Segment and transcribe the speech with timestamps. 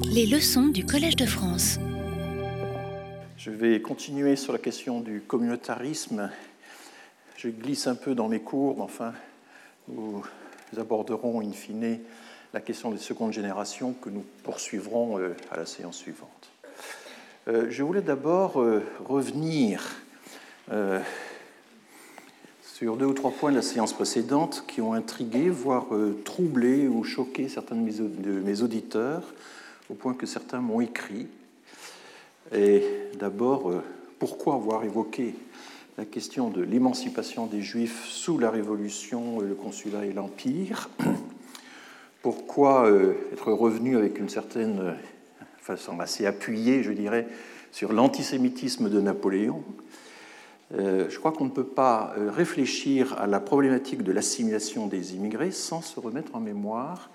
[0.00, 1.78] Les leçons du Collège de France.
[3.36, 6.30] Je vais continuer sur la question du communautarisme.
[7.36, 9.12] Je glisse un peu dans mes cours, mais enfin,
[9.88, 10.22] nous
[10.78, 11.98] aborderons in fine
[12.54, 16.50] la question des secondes générations que nous poursuivrons euh, à la séance suivante.
[17.48, 19.96] Euh, je voulais d'abord euh, revenir
[22.62, 25.86] sur deux ou trois points de la séance précédente qui ont intrigué, voire
[26.24, 29.22] troublé ou choqué certains de mes auditeurs,
[29.90, 31.28] au point que certains m'ont écrit.
[32.54, 32.82] Et
[33.18, 33.72] d'abord,
[34.18, 35.34] pourquoi avoir évoqué
[35.98, 40.88] la question de l'émancipation des Juifs sous la Révolution, le Consulat et l'Empire?
[42.22, 44.92] Pourquoi euh, être revenu avec une certaine euh,
[45.58, 47.26] façon assez appuyée, je dirais,
[47.72, 49.64] sur l'antisémitisme de Napoléon?
[50.74, 55.50] Euh, Je crois qu'on ne peut pas réfléchir à la problématique de l'assimilation des immigrés
[55.50, 57.10] sans se remettre en mémoire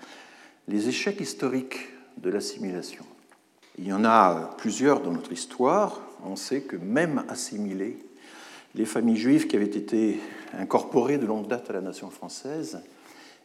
[0.68, 1.88] les échecs historiques
[2.20, 3.04] de l'assimilation.
[3.78, 6.00] Il y en a plusieurs dans notre histoire.
[6.24, 7.96] On sait que même assimilés,
[8.74, 10.20] les familles juives qui avaient été
[10.58, 12.80] incorporées de longue date à la nation française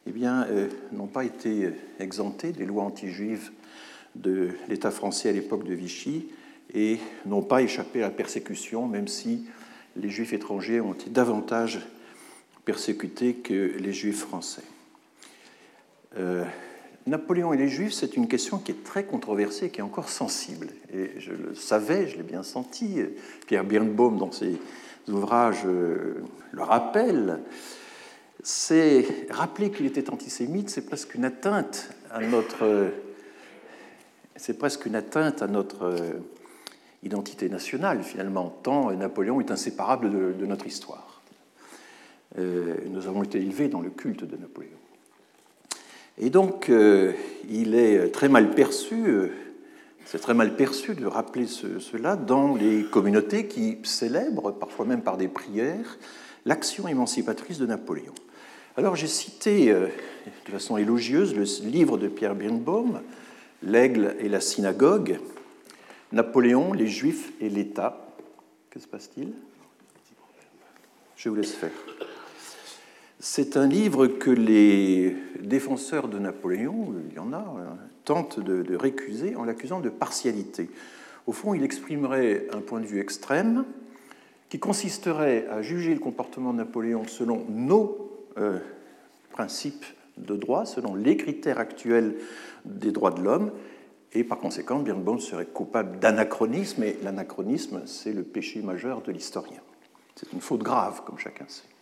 [0.06, 3.52] eh bien, euh, n'ont pas été exemptés des lois anti-juives
[4.16, 6.28] de l'État français à l'époque de Vichy
[6.74, 9.46] et n'ont pas échappé à la persécution, même si
[9.96, 11.80] les juifs étrangers ont été davantage
[12.66, 14.64] persécutés que les juifs français.
[16.18, 16.44] Euh,
[17.06, 20.68] Napoléon et les juifs, c'est une question qui est très controversée, qui est encore sensible.
[20.94, 23.00] Et je le savais, je l'ai bien senti.
[23.48, 24.58] Pierre Birnbaum, dans ses
[25.08, 27.40] ouvrages, euh, le rappelle
[28.44, 32.92] c'est rappeler qu'il était antisémite, c'est presque une atteinte à notre,
[34.86, 36.12] une atteinte à notre euh,
[37.02, 38.50] identité nationale finalement.
[38.50, 41.22] Tant Napoléon est inséparable de, notre histoire.
[42.38, 44.72] Euh, nous avons été élevés dans le culte de Napoléon.
[46.18, 47.14] Et donc, euh,
[47.50, 49.32] il est très mal perçu,
[50.06, 55.18] c'est très mal perçu de rappeler cela dans les communautés qui célèbrent, parfois même par
[55.18, 55.98] des prières,
[56.46, 58.14] l'action émancipatrice de Napoléon.
[58.76, 59.88] Alors j'ai cité euh,
[60.46, 63.02] de façon élogieuse le livre de Pierre Birnbaum,
[63.62, 65.20] L'aigle et la synagogue,
[66.12, 68.06] Napoléon, les Juifs et l'État.
[68.70, 69.32] Que se passe-t-il?
[71.16, 71.72] Je vous laisse faire.
[73.26, 78.76] C'est un livre que les défenseurs de Napoléon, il y en a, hein, tentent de,
[78.76, 80.70] récuser en l'accusant de partialité.
[81.26, 83.64] Au fond, il exprimerait un point de vue extrême
[84.50, 88.60] qui consisterait à juger le comportement de Napoléon selon nos euh,
[89.32, 89.86] principe
[90.18, 92.16] de droit selon les critères actuels
[92.66, 93.52] des droits de l'homme,
[94.12, 99.62] et par conséquent, Birnbaum serait coupable d'anachronisme, et l'anachronisme, c'est le péché majeur de l'historien.
[100.14, 101.73] C'est une faute grave, comme chacun sait.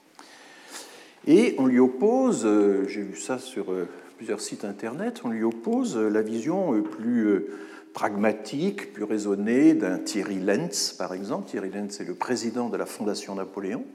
[1.27, 3.87] Et on lui oppose, euh, j'ai vu ça sur euh,
[4.17, 7.45] plusieurs sites internet, on lui oppose la vision plus
[7.93, 11.49] pragmatique, plus raisonnée d'un Thierry Lenz, par exemple.
[11.49, 13.85] Thierry Lenz est le président de la Fondation Napoléon,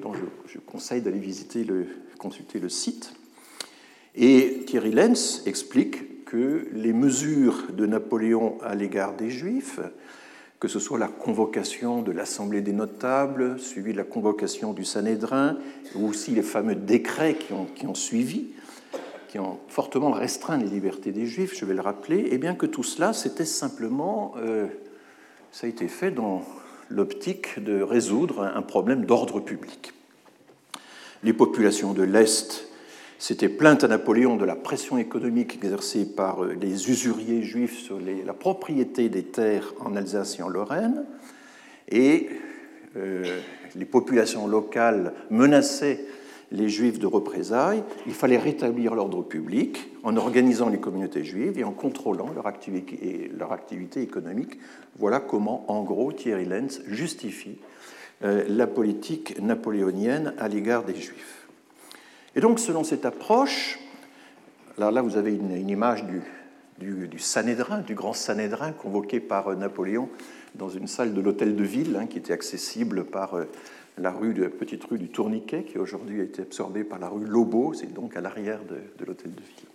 [0.00, 0.12] dont
[0.46, 1.86] je, conseille d'aller visiter le,
[2.18, 3.12] consulter le site.
[4.14, 9.80] Et Thierry Lenz explique que les mesures de Napoléon à l'égard des Juifs,
[10.58, 15.58] que ce soit la convocation de l'Assemblée des notables, suivie de la convocation du Sanhédrin,
[15.94, 17.52] ou aussi les fameux décrets qui
[17.86, 18.46] ont, suivi,
[19.28, 22.54] qui ont fortement restreint les libertés des Juifs, je vais le rappeler, et eh bien
[22.54, 24.66] que tout cela, c'était simplement, euh,
[25.52, 26.42] ça a été fait dans
[26.88, 29.92] l'optique de résoudre un problème d'ordre public.
[31.22, 32.65] Les populations de l'Est
[33.18, 38.34] s'étaient plaintes à Napoléon de la pression économique exercée par les usuriers juifs sur la
[38.34, 41.04] propriété des terres en Alsace et en Lorraine,
[41.88, 42.28] et
[42.96, 43.40] euh,
[43.74, 46.00] les populations locales menaçaient
[46.52, 51.64] les juifs de représailles, il fallait rétablir l'ordre public en organisant les communautés juives et
[51.64, 54.58] en contrôlant leur activité, leur activité économique.
[54.96, 57.58] Voilà comment, en gros, Thierry Lenz justifie
[58.24, 61.35] euh, la politique napoléonienne à l'égard des juifs.
[62.36, 63.78] Et donc, selon cette approche,
[64.76, 66.20] là, vous avez une, image du,
[66.78, 70.10] du, du, Sanhédrin, du grand Sanhédrin convoqué par Napoléon
[70.54, 73.44] dans une salle de l'hôtel de ville hein, qui était accessible par euh,
[73.96, 77.24] la rue de, petite rue du Tourniquet, qui aujourd'hui a été absorbée par la rue
[77.24, 79.68] Lobo, c'est donc à l'arrière de, l'hôtel de ville.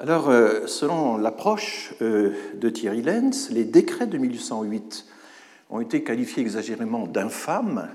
[0.00, 5.06] Alors, euh, selon l'approche euh, de Thierry Lenz, les décrets de 1808
[5.70, 7.88] ont été qualifiés exagérément d'infâmes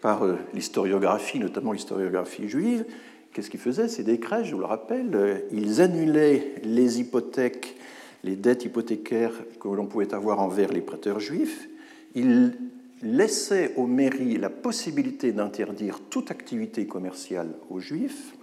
[0.00, 2.84] par euh, l'historiographie, notamment l'historiographie juive.
[3.32, 7.76] Qu'est-ce qu'ils faisaient ces décrets Je vous le rappelle, ils annulaient les hypothèques,
[8.24, 11.68] les dettes hypothécaires que l'on pouvait avoir envers les prêteurs juifs.
[12.16, 12.54] Ils
[13.02, 18.34] laissait aux mairies la possibilité d'interdire toute activité commerciale aux juifs,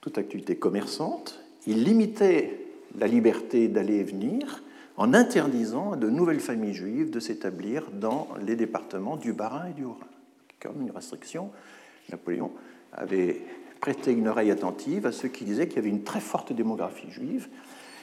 [0.00, 1.40] toute activité commerçante.
[1.66, 2.58] il limitait
[2.98, 4.62] la liberté d'aller et venir
[5.00, 9.72] en interdisant à de nouvelles familles juives de s'établir dans les départements du Bas-Rhin et
[9.72, 10.06] du Haut-Rhin.
[10.60, 11.50] Comme une restriction,
[12.10, 12.52] Napoléon
[12.92, 13.40] avait
[13.80, 17.10] prêté une oreille attentive à ceux qui disaient qu'il y avait une très forte démographie
[17.10, 17.48] juive,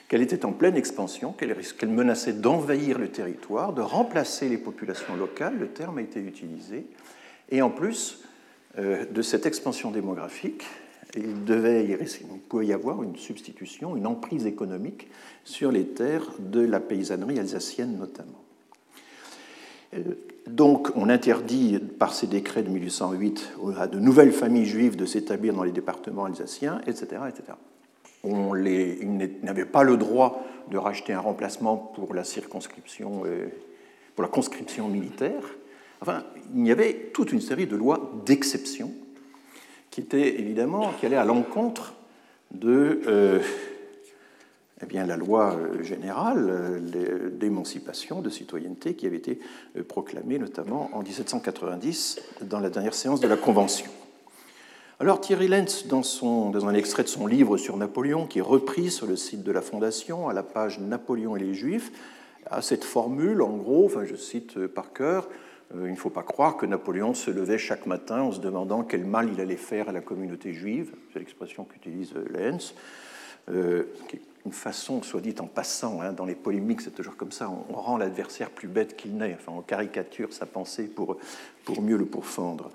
[0.07, 5.59] qu'elle était en pleine expansion, qu'elle menaçait d'envahir le territoire, de remplacer les populations locales,
[5.59, 6.87] le terme a été utilisé,
[7.51, 8.23] et en plus
[8.79, 10.63] euh, de cette expansion démographique,
[11.15, 15.07] il, devait y, il pouvait y avoir une substitution, une emprise économique
[15.43, 18.43] sur les terres de la paysannerie alsacienne notamment.
[19.93, 20.01] Euh,
[20.47, 25.53] donc, on interdit par ces décrets de 1808 à de nouvelles familles juives de s'établir
[25.53, 27.21] dans les départements alsaciens, etc.
[27.27, 27.57] etc.
[28.23, 33.47] On les, ils n'avaient pas le droit de racheter un remplacement pour la circonscription, euh,
[34.15, 35.43] pour la conscription militaire.
[36.01, 36.23] Enfin,
[36.55, 38.91] il y avait toute une série de lois d'exception
[39.91, 41.93] qui étaient évidemment qui allaient à l'encontre
[42.51, 43.39] de euh,
[44.81, 49.39] eh bien, la loi euh, générale euh, d'émancipation, de citoyenneté qui avait été
[49.87, 53.89] proclamée notamment en 1790 dans la dernière séance de la Convention.
[54.99, 58.43] Alors Thierry Lenz, dans, son, dans un extrait de son livre sur Napoléon, qui est
[58.43, 61.91] repris sur le site de la Fondation, à la page Napoléon et les Juifs,
[62.49, 65.27] a cette formule, en gros, je cite par cœur,
[65.73, 69.05] il ne faut pas croire que Napoléon se levait chaque matin en se demandant quel
[69.05, 72.73] mal il allait faire à la communauté juive, c'est l'expression qu'utilise Lenz,
[73.49, 73.83] euh,
[74.45, 77.73] une façon, soit dit en passant, hein, dans les polémiques, c'est toujours comme ça, on,
[77.73, 81.17] rend l'adversaire plus bête qu'il n'est, enfin, on caricature sa pensée pour,
[81.65, 82.71] pour mieux le pourfendre.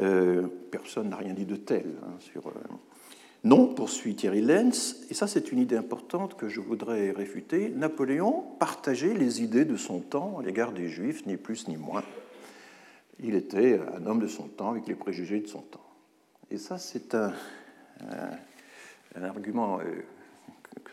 [0.00, 1.94] Euh, personne n'a rien dit de tel.
[2.02, 2.52] Hein, sur, euh,
[3.44, 8.42] Non, poursuit Thierry Lenz, et ça c'est une idée importante que je voudrais réfuter, Napoléon
[8.58, 12.02] partageait les idées de son temps à l'égard des Juifs, ni plus ni moins.
[13.20, 15.84] Il était un homme de son temps avec les préjugés de son temps.
[16.50, 17.32] Et ça c'est un,
[19.22, 19.78] argument...
[19.80, 20.02] Euh,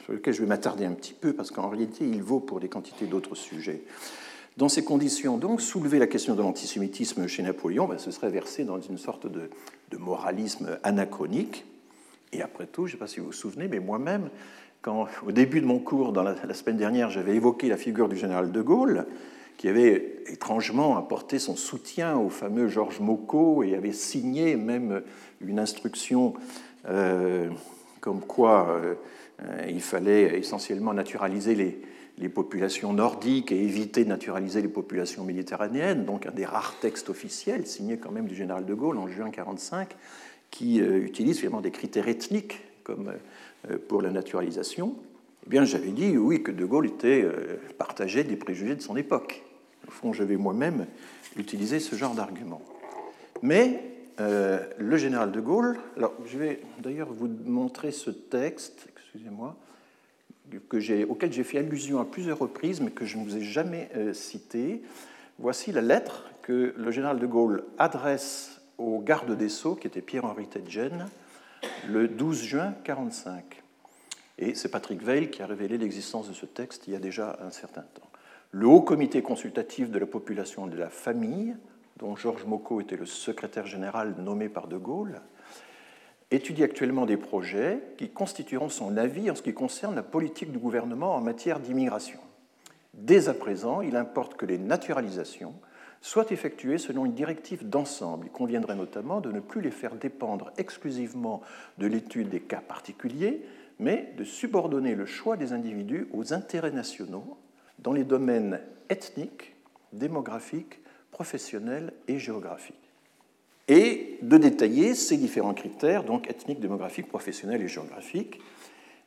[0.04, 2.70] sur lequel je vais m'attarder un petit peu, parce qu'en réalité, il vaut pour des
[2.70, 3.84] quantités d'autres sujets.
[4.58, 8.64] Dans ces conditions, donc, soulever la question de l'antisémitisme chez Napoléon, ben, ce serait verser
[8.64, 9.50] dans une sorte de,
[9.98, 11.66] moralisme anachronique.
[12.34, 14.30] Et après tout, je ne sais pas si vous vous souvenez, mais moi-même,
[14.82, 18.18] quand au début de mon cours, dans la, semaine dernière, j'avais évoqué la figure du
[18.18, 19.06] général de Gaulle,
[19.58, 25.04] qui avait étrangement apporté son soutien au fameux Georges Mocot et avait signé même
[25.40, 26.34] une instruction
[26.88, 27.50] euh,
[28.00, 28.96] comme quoi euh,
[29.70, 36.28] il fallait essentiellement naturaliser les, populations nordiques et éviter de naturaliser les populations méditerranéennes, donc
[36.28, 39.96] un des rares textes officiels signés quand même du général de Gaulle en juin 1945,
[40.52, 43.12] qui euh, utilise finalement des critères ethniques comme
[43.70, 44.96] euh, pour la naturalisation.
[45.48, 47.26] Eh bien, j'avais dit oui que de Gaulle était
[47.80, 49.42] partagé des préjugés de son époque.
[49.88, 50.86] Au fond, j'avais moi-même
[51.36, 52.62] utilisé ce genre d'argument.
[53.42, 53.84] Mais
[54.20, 59.58] le général de Gaulle, alors je vais d'ailleurs vous montrer ce texte excusez-moi,
[61.10, 64.14] auquel j'ai fait allusion à plusieurs reprises, mais que je ne vous ai jamais euh,
[64.14, 64.82] cité.
[65.38, 70.02] Voici la lettre que le général de Gaulle adresse au garde des Sceaux, qui était
[70.02, 71.06] Pierre-Henri Tedgen,
[71.88, 73.62] le 12 juin 1945.
[74.40, 77.38] Et c'est Patrick Veil qui a révélé l'existence de ce texte il y a déjà
[77.46, 78.10] un certain temps.
[78.52, 81.56] Le Haut Comité consultatif de la population et de la famille,
[81.98, 85.22] dont Georges Mocot était le secrétaire général nommé par De Gaulle,
[86.32, 90.58] étudie actuellement des projets qui constitueront son avis en ce qui concerne la politique du
[90.58, 92.20] gouvernement en matière d'immigration.
[92.94, 95.54] Dès à présent, il importe que les naturalisations
[96.02, 98.28] soient effectuées selon une directive d'ensemble.
[98.28, 101.42] Il conviendrait notamment de ne plus les faire dépendre exclusivement
[101.78, 103.46] de l'étude des cas particuliers,
[103.80, 107.38] mais de subordonner le choix des individus aux intérêts nationaux
[107.80, 109.56] dans les domaines ethniques,
[109.94, 110.80] démographiques,
[111.12, 112.92] professionnels et géographiques
[113.72, 118.42] et de détailler ces différents critères, donc ethniques, démographiques, professionnels et géographiques.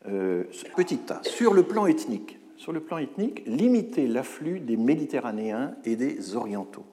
[0.08, 1.22] Euh, petit a.
[1.22, 6.86] Sur le plan ethnique, sur le plan ethnique, limiter l'afflux des Méditerranéens et des Orientaux.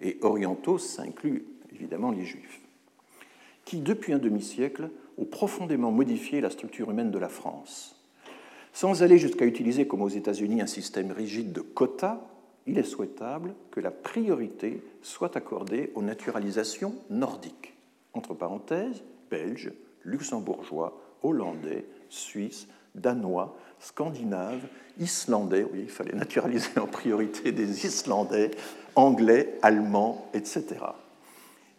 [0.00, 2.60] Et Orientaux, ça inclut évidemment les Juifs,
[3.64, 7.96] qui depuis un demi-siècle ont profondément modifié la structure humaine de la France.
[8.72, 12.20] Sans aller jusqu'à utiliser, comme aux États-Unis, un système rigide de quotas,
[12.66, 17.74] il est souhaitable que la priorité soit accordée aux naturalisations nordiques,
[18.12, 19.72] entre parenthèses, belges,
[20.04, 24.66] luxembourgeois, hollandais, suisses, danois, scandinaves,
[24.98, 28.50] islandais, oui, il fallait naturaliser en priorité des Islandais,
[28.94, 30.64] anglais, allemands, etc.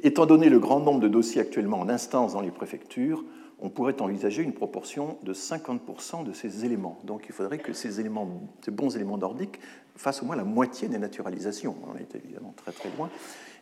[0.02, 3.24] Étant donné le grand nombre de dossiers actuellement en instance dans les préfectures,
[3.62, 7.00] on pourrait envisager une proportion de 50% de ces éléments.
[7.04, 9.60] Donc il faudrait que ces, éléments, ces bons éléments nordiques
[9.98, 11.76] fassent au moins la moitié des naturalisations.
[11.94, 13.10] On est évidemment très très loin.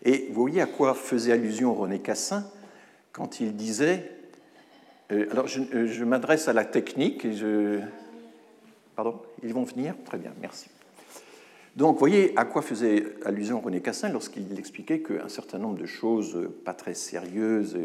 [0.04, 2.46] Et vous voyez à quoi faisait allusion René Cassin
[3.12, 4.12] quand il disait
[5.10, 7.80] alors, je, m'adresse à la technique et je.
[8.98, 10.72] Pardon Ils vont venir Très bien, merci.
[11.76, 15.86] Donc, vous voyez à quoi faisait allusion René Cassin lorsqu'il expliquait qu'un certain nombre de
[15.86, 17.78] choses pas très sérieuses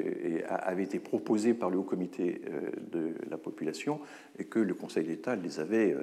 [0.48, 2.40] avaient été proposées par le Haut Comité
[2.90, 4.00] de la population
[4.38, 5.94] et que le Conseil d'État les avait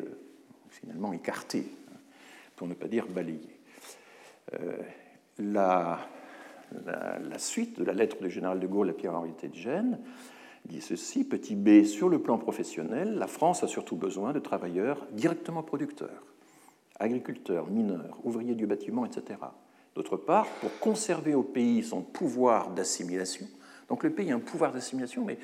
[0.70, 1.66] finalement écartées,
[2.56, 3.60] pour ne pas dire balayées.
[5.39, 6.08] La,
[6.86, 9.58] la, suite de la lettre du général de Gaulle à Pierre-Henri de
[10.66, 15.08] Dit ceci Petit b, sur le plan professionnel, la France a surtout besoin de travailleurs
[15.12, 16.24] directement producteurs,
[17.00, 19.39] agriculteurs, mineurs, ouvriers du bâtiment, etc.
[19.96, 23.48] D'autre part, pour conserver au pays son pouvoir d'assimilation,
[23.88, 25.39] donc le pays a un pouvoir d'assimilation, mais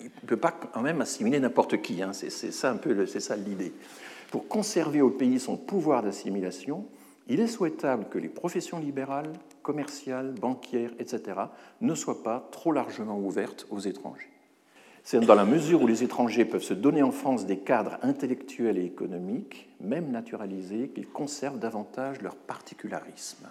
[0.00, 2.12] il ne peut pas quand même assimiler n'importe qui, hein.
[2.12, 3.72] c'est ça un peu c'est ça l'idée.
[4.30, 6.86] Pour conserver au pays son pouvoir d'assimilation,
[7.28, 9.32] il est souhaitable que les professions libérales,
[9.62, 11.22] commerciales, banquières, etc.,
[11.80, 14.31] ne soient pas trop largement ouvertes aux étrangers.
[15.04, 18.78] C'est dans la mesure où les étrangers peuvent se donner en France des cadres intellectuels
[18.78, 23.48] et économiques, même naturalisés, qu'ils conservent davantage leur particularisme.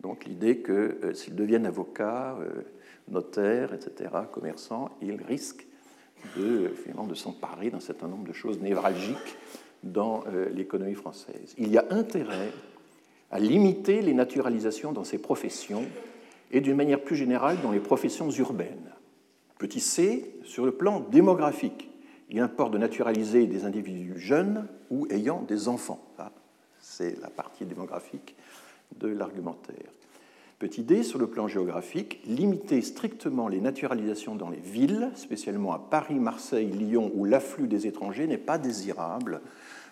[0.00, 2.62] Donc l'idée que euh, s'ils deviennent avocats, euh,
[3.08, 5.66] notaires, etc., commerçants, ils risquent
[6.36, 9.36] de, finalement, de s'emparer d'un certain nombre de choses névralgiques
[9.82, 11.54] dans euh, l'économie française.
[11.58, 12.50] Il y a intérêt
[13.30, 15.84] à limiter les naturalisations dans ces professions
[16.50, 18.93] et d'une manière plus générale dans les professions urbaines.
[19.58, 21.90] Petit c, sur le plan démographique,
[22.30, 26.00] il importe de naturaliser des individus jeunes ou ayant des enfants.
[26.80, 28.34] C'est la partie démographique
[28.98, 29.90] de l'argumentaire.
[30.58, 35.78] Petit d, sur le plan géographique, limiter strictement les naturalisations dans les villes, spécialement à
[35.78, 39.40] Paris, Marseille, Lyon, où l'afflux des étrangers n'est pas désirable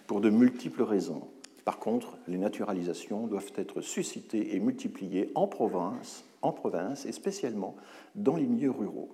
[0.06, 1.28] pour de multiples raisons.
[1.64, 7.76] Par contre, les naturalisations doivent être suscitées et multipliées en province, en province et spécialement
[8.14, 9.10] dans les milieux ruraux.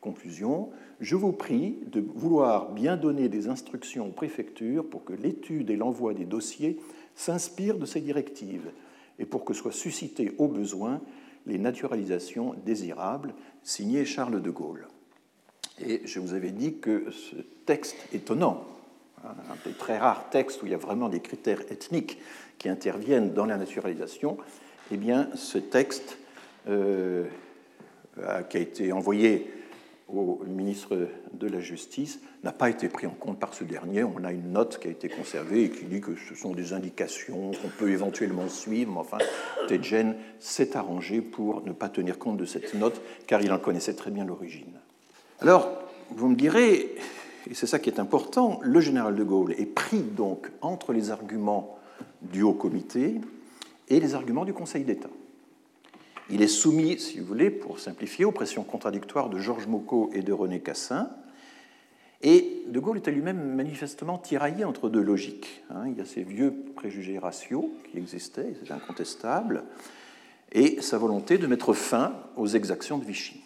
[0.00, 5.70] Conclusion, je vous prie de vouloir bien donner des instructions aux préfectures pour que l'étude
[5.70, 6.78] et l'envoi des dossiers
[7.16, 8.70] s'inspirent de ces directives
[9.18, 11.00] et pour que soient suscitées au besoin
[11.46, 14.86] les naturalisations désirables, signé Charles de Gaulle.
[15.84, 17.36] Et je vous avais dit que ce
[17.66, 18.64] texte étonnant,
[19.24, 22.18] un des très rares textes où il y a vraiment des critères ethniques
[22.58, 24.36] qui interviennent dans la naturalisation,
[24.92, 26.18] eh bien, ce texte
[26.68, 27.24] euh,
[28.48, 29.50] qui a été envoyé
[30.08, 34.04] au ministre de la Justice n'a pas été pris en compte par ce dernier.
[34.04, 36.72] On a une note qui a été conservée et qui dit que ce sont des
[36.72, 38.96] indications qu'on peut éventuellement suivre.
[38.96, 39.18] Enfin,
[39.68, 43.94] Tedjen s'est arrangé pour ne pas tenir compte de cette note, car il en connaissait
[43.94, 44.72] très bien l'origine.
[45.40, 45.68] Alors,
[46.10, 46.94] vous me direz,
[47.50, 51.10] et c'est ça qui est important, le général de Gaulle est pris donc entre les
[51.10, 51.78] arguments
[52.22, 53.20] du Haut Comité
[53.88, 55.10] et les arguments du Conseil d'État.
[56.30, 60.20] Il est soumis, si vous voulez, pour simplifier, aux pressions contradictoires de Georges Mocot et
[60.20, 61.10] de René Cassin.
[62.20, 65.62] Et De Gaulle était lui-même manifestement tiraillé entre deux logiques.
[65.70, 65.84] Hein.
[65.86, 69.64] Il y a ces vieux préjugés raciaux qui existaient, c'est incontestable,
[70.52, 73.40] et sa volonté de mettre fin aux exactions de Vichy.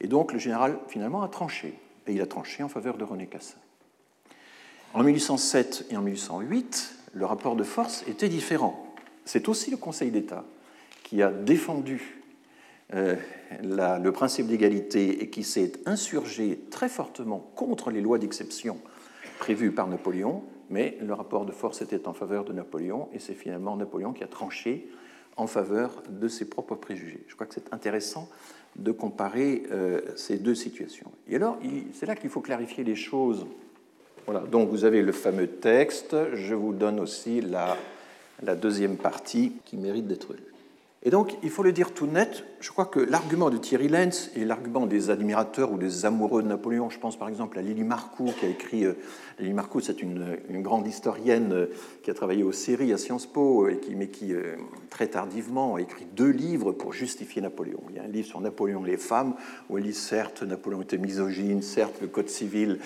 [0.00, 1.74] Et donc le général, finalement, a tranché,
[2.06, 3.58] et il a tranché en faveur de René Cassin.
[4.94, 8.86] En 1807 et en 1808, le rapport de force était différent.
[9.24, 10.44] C'est aussi le Conseil d'État
[11.12, 12.22] qui a défendu
[12.94, 13.16] euh,
[13.62, 18.78] le principe d'égalité et qui s'est insurgé très fortement contre les lois d'exception
[19.38, 23.34] prévues par Napoléon, mais le rapport de force était en faveur de Napoléon et c'est
[23.34, 24.88] finalement Napoléon qui a tranché
[25.36, 27.22] en faveur de ses propres préjugés.
[27.28, 28.30] Je crois que c'est intéressant
[28.76, 31.12] de comparer euh, ces deux situations.
[31.28, 31.58] Et alors,
[31.92, 33.44] c'est là qu'il faut clarifier les choses.
[34.24, 37.76] Voilà, donc vous avez le fameux texte, je vous donne aussi la,
[38.54, 40.51] deuxième partie qui mérite d'être lue.
[41.04, 44.30] Et donc, il faut le dire tout net, je crois que l'argument de Thierry Lenz
[44.36, 47.82] et l'argument des admirateurs ou des amoureux de Napoléon, je pense par exemple à Lily
[47.82, 48.92] Marcoux qui a écrit, euh,
[49.40, 51.66] Lily Marcoux c'est une, grande historienne euh,
[52.04, 54.32] qui a travaillé aux séries à Sciences Po, euh, et qui, mais qui
[54.90, 57.82] très tardivement a écrit deux livres pour justifier Napoléon.
[57.90, 59.34] Il y a un livre sur Napoléon et les femmes,
[59.70, 62.78] où elle dit certes Napoléon était misogyne, certes le Code civil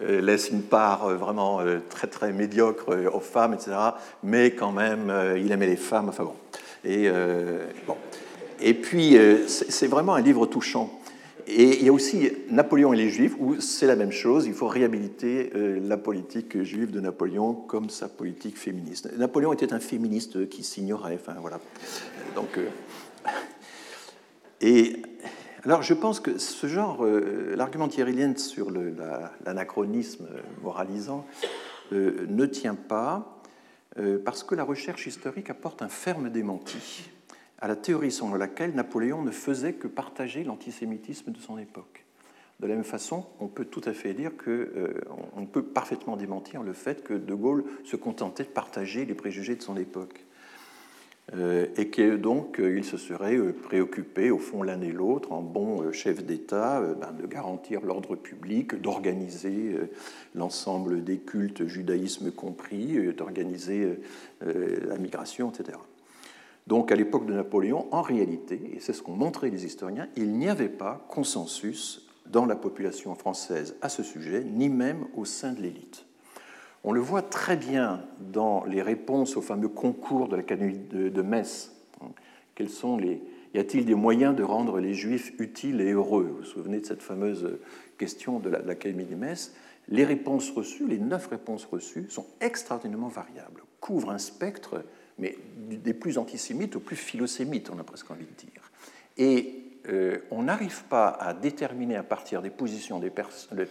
[0.00, 3.76] laisse une part vraiment très très médiocre aux femmes, etc.,
[4.24, 6.34] mais quand même il aimait les femmes, enfin bon.
[6.86, 7.96] Et, euh, bon.
[8.60, 11.00] et puis, euh, c'est vraiment un livre touchant.
[11.48, 14.52] Et il y a aussi Napoléon et les Juifs, où c'est la même chose, il
[14.52, 19.10] faut réhabiliter euh, la politique juive de Napoléon comme sa politique féministe.
[19.16, 21.60] Napoléon était un féministe qui s'ignorait, enfin voilà.
[22.34, 22.58] Donc,
[24.60, 25.02] et
[25.64, 28.72] alors je pense que ce genre, l'argument Thierry sur
[29.44, 30.26] l'anachronisme
[30.62, 31.24] moralisant
[31.92, 33.35] ne tient pas, euh,
[34.24, 37.10] parce que la recherche historique apporte un ferme démenti
[37.58, 42.04] à la théorie selon laquelle Napoléon ne faisait que partager l'antisémitisme de son époque.
[42.60, 46.62] De la même façon, on peut tout à fait dire qu'on euh, peut parfaitement démentir
[46.62, 50.25] le fait que De Gaulle se contentait de partager les préjugés de son époque.
[51.34, 55.42] Euh, et que donc euh, il se serait préoccupé, au fond, l'un et l'autre, en
[55.42, 59.76] bon chef d'État, ben, de garantir l'ordre public, d'organiser
[60.34, 63.98] l'ensemble des cultes, judaïsme compris, d'organiser
[64.40, 65.78] la migration, etc.
[66.66, 70.32] Donc à l'époque de Napoléon, en réalité, et c'est ce qu'ont montré les historiens, il
[70.32, 75.52] n'y avait pas consensus dans la population française à ce sujet, ni même au sein
[75.52, 76.05] de l'élite.
[76.88, 81.72] On le voit très bien dans les réponses au fameux concours de l'Académie de, Metz.
[82.54, 83.20] Quels sont les,
[83.54, 86.28] y a-t-il des moyens de rendre les Juifs utiles et heureux?
[86.30, 87.58] Vous vous souvenez de cette fameuse
[87.98, 89.52] question de l'Académie de Metz?
[89.88, 94.84] Les réponses reçues, les neuf réponses reçues, sont extraordinairement variables, couvrent un spectre,
[95.18, 95.36] mais
[95.68, 98.70] des plus antisémites aux plus philosémites, on a presque envie de dire.
[99.16, 103.66] Et euh, on n'arrive pas à déterminer à partir des positions des personnes.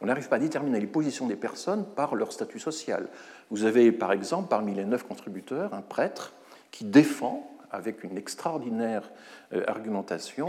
[0.00, 3.08] Euh, on n'arrive pas à déterminer les positions des personnes par leur statut social.
[3.50, 6.32] Vous avez, par exemple, parmi les neuf contributeurs, un prêtre
[6.70, 9.10] qui défend, avec une extraordinaire
[9.52, 10.48] euh, argumentation,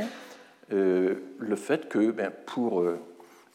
[0.70, 2.82] le fait que ben, pour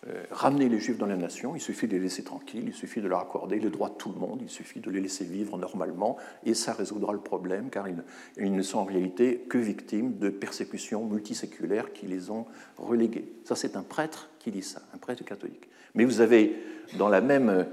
[0.09, 3.01] euh, ramener les Juifs dans la nation, il suffit de les laisser tranquilles, il suffit
[3.01, 5.59] de leur accorder les droits de tout le monde, il suffit de les laisser vivre
[5.59, 10.29] normalement, et ça résoudra le problème, car ils, ne sont en réalité que victimes de
[10.29, 13.33] persécutions multiséculaires qui les ont relégués.
[13.45, 15.69] Ça, c'est un prêtre qui dit ça, un prêtre catholique.
[15.97, 16.55] Mais vous avez
[16.99, 17.67] dans la même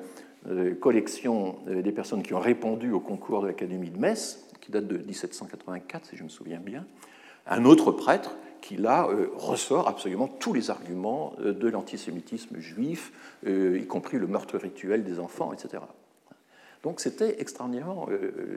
[0.50, 4.72] euh, collection euh, des personnes qui ont répondu au concours de l'Académie de Metz, qui
[4.72, 6.86] date de 1784, si je me souviens bien,
[7.48, 13.14] un autre prêtre qui là euh, ressort absolument tous les arguments de l'antisémitisme juif,
[13.46, 15.84] y compris le meurtre rituel des enfants, etc.
[16.82, 18.08] Donc c'était extraordinairement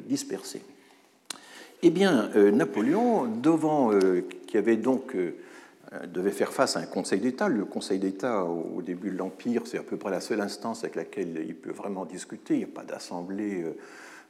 [0.06, 0.62] dispersé.
[1.82, 3.90] Eh bien, Napoléon, devant,
[4.46, 5.16] qui avait donc
[6.09, 7.49] devait faire face à un Conseil d'État.
[7.49, 10.97] Le Conseil d'État, au début de l'Empire, c'est à peu près la seule instance avec
[10.97, 12.55] laquelle il peut vraiment discuter.
[12.55, 13.64] Il n'y a pas d'assemblée,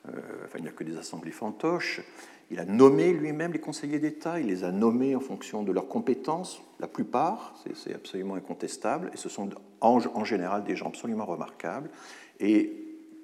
[0.06, 2.02] enfin, il n'y a que des assemblées fantoches.
[2.50, 5.88] Il a nommé lui-même les conseillers d'État, il les a nommés en fonction de leurs
[5.88, 11.90] compétences, la plupart, c'est absolument incontestable, et ce sont en, général des gens absolument remarquables.
[12.38, 12.72] Et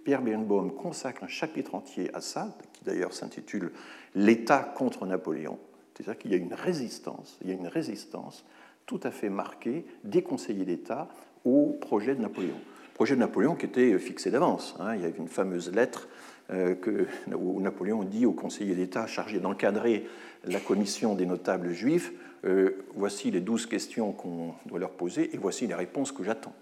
[0.05, 3.73] Pierre Birnbaum consacre un chapitre entier à ça, qui d'ailleurs s'intitule
[4.17, 5.59] L'État contre Napoléon.
[5.95, 8.45] C'est-à-dire qu'il y a une résistance, il y a une résistance
[8.87, 11.09] tout à fait marquée des conseillers d'État
[11.45, 12.57] au projet de Napoléon.
[12.95, 14.77] Projet de Napoléon qui était fixé d'avance.
[14.81, 14.95] Hein.
[14.95, 16.09] Il y avait une fameuse lettre
[16.51, 20.07] euh, que, où Napoléon dit au conseiller d'État chargé d'encadrer
[20.45, 22.13] la commission des notables juifs,
[22.45, 26.55] euh, voici les douze questions qu'on doit leur poser et voici les réponses que j'attends.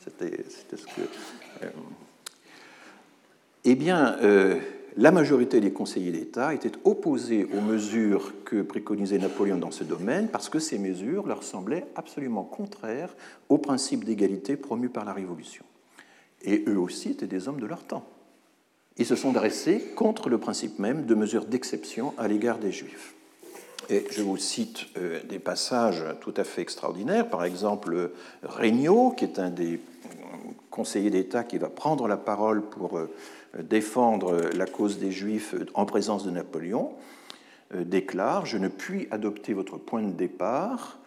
[0.00, 0.44] C'était
[0.76, 1.02] ce que...
[1.62, 1.70] Euh,
[3.64, 4.16] eh bien,
[4.96, 10.28] la majorité des conseillers d'État étaient opposés aux mesures que préconisait Napoléon dans ce domaine
[10.28, 13.14] parce que ces mesures leur semblaient absolument contraires
[13.48, 15.64] aux principes d'égalité promus par la Révolution.
[16.42, 18.06] Et eux aussi étaient des hommes de leur temps
[18.98, 23.14] ils se sont dressés contre le principe même de mesures d'exception à l'égard des Juifs.
[23.90, 27.30] Et je vous cite euh, des passages tout à fait extraordinaires.
[27.30, 28.10] Par exemple,
[28.42, 29.80] Regnault, qui est un des
[30.70, 33.08] conseillers d'État qui va prendre la parole pour euh,
[33.62, 36.92] défendre la cause des Juifs en présence de Napoléon,
[37.74, 40.98] euh, déclare Je ne puis adopter votre point de départ.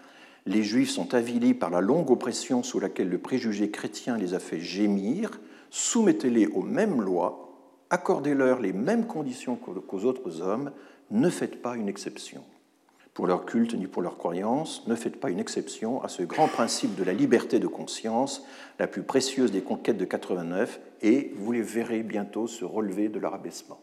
[0.45, 4.39] Les Juifs sont avilis par la longue oppression sous laquelle le préjugé chrétien les a
[4.39, 5.39] fait gémir.
[5.69, 7.51] Soumettez-les aux mêmes lois
[7.91, 10.71] accordez-leur les mêmes conditions qu'aux autres hommes,
[11.11, 12.41] ne faites pas une exception.
[13.13, 16.47] Pour leur culte ni pour leur croyance, ne faites pas une exception à ce grand
[16.47, 18.45] principe de la liberté de conscience,
[18.79, 23.19] la plus précieuse des conquêtes de 89, et vous les verrez bientôt se relever de
[23.19, 23.81] leur abaissement.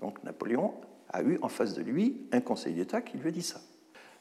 [0.00, 0.74] Donc Napoléon
[1.08, 3.60] a eu en face de lui un Conseil d'État qui lui a dit ça.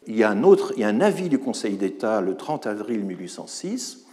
[0.07, 2.67] Il y a un, autre, il y a un avis du Conseil d'État le 30
[2.67, 4.05] avril 1806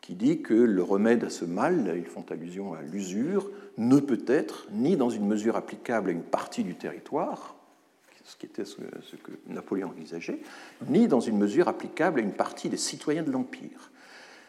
[0.00, 4.22] qui dit que le remède à ce mal, ils font allusion à l'usure, ne peut
[4.28, 7.55] être ni dans une mesure applicable à une partie du territoire,
[8.26, 10.40] ce qui était ce que Napoléon envisageait,
[10.88, 13.92] ni dans une mesure applicable à une partie des citoyens de l'Empire.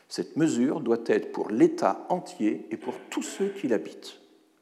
[0.09, 4.19] Cette mesure doit être pour l'État entier et pour tous ceux qui l'habitent.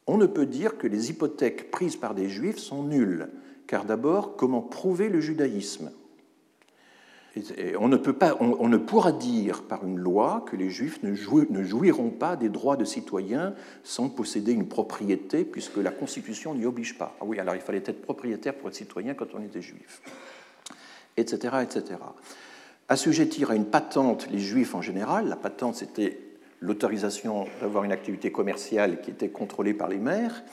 [0.08, 3.30] On ne peut dire que les hypothèques prises par des juifs sont nulles,
[3.68, 5.92] car d'abord, comment prouver le judaïsme?
[7.80, 12.50] On ne, pourra dire par une loi que les juifs ne, ne, jouiront pas des
[12.50, 17.16] droits de citoyens sans posséder une propriété, puisque la Constitution n'y oblige pas.
[17.20, 20.02] Ah oui, alors il fallait être propriétaire pour être citoyen quand on était juif,
[21.18, 21.58] etc.
[21.64, 22.00] etc.
[22.88, 26.20] Assujettir à une patente les juifs en général, la patente c'était
[26.62, 30.44] l'autorisation d'avoir une activité commerciale qui était contrôlée par les maires,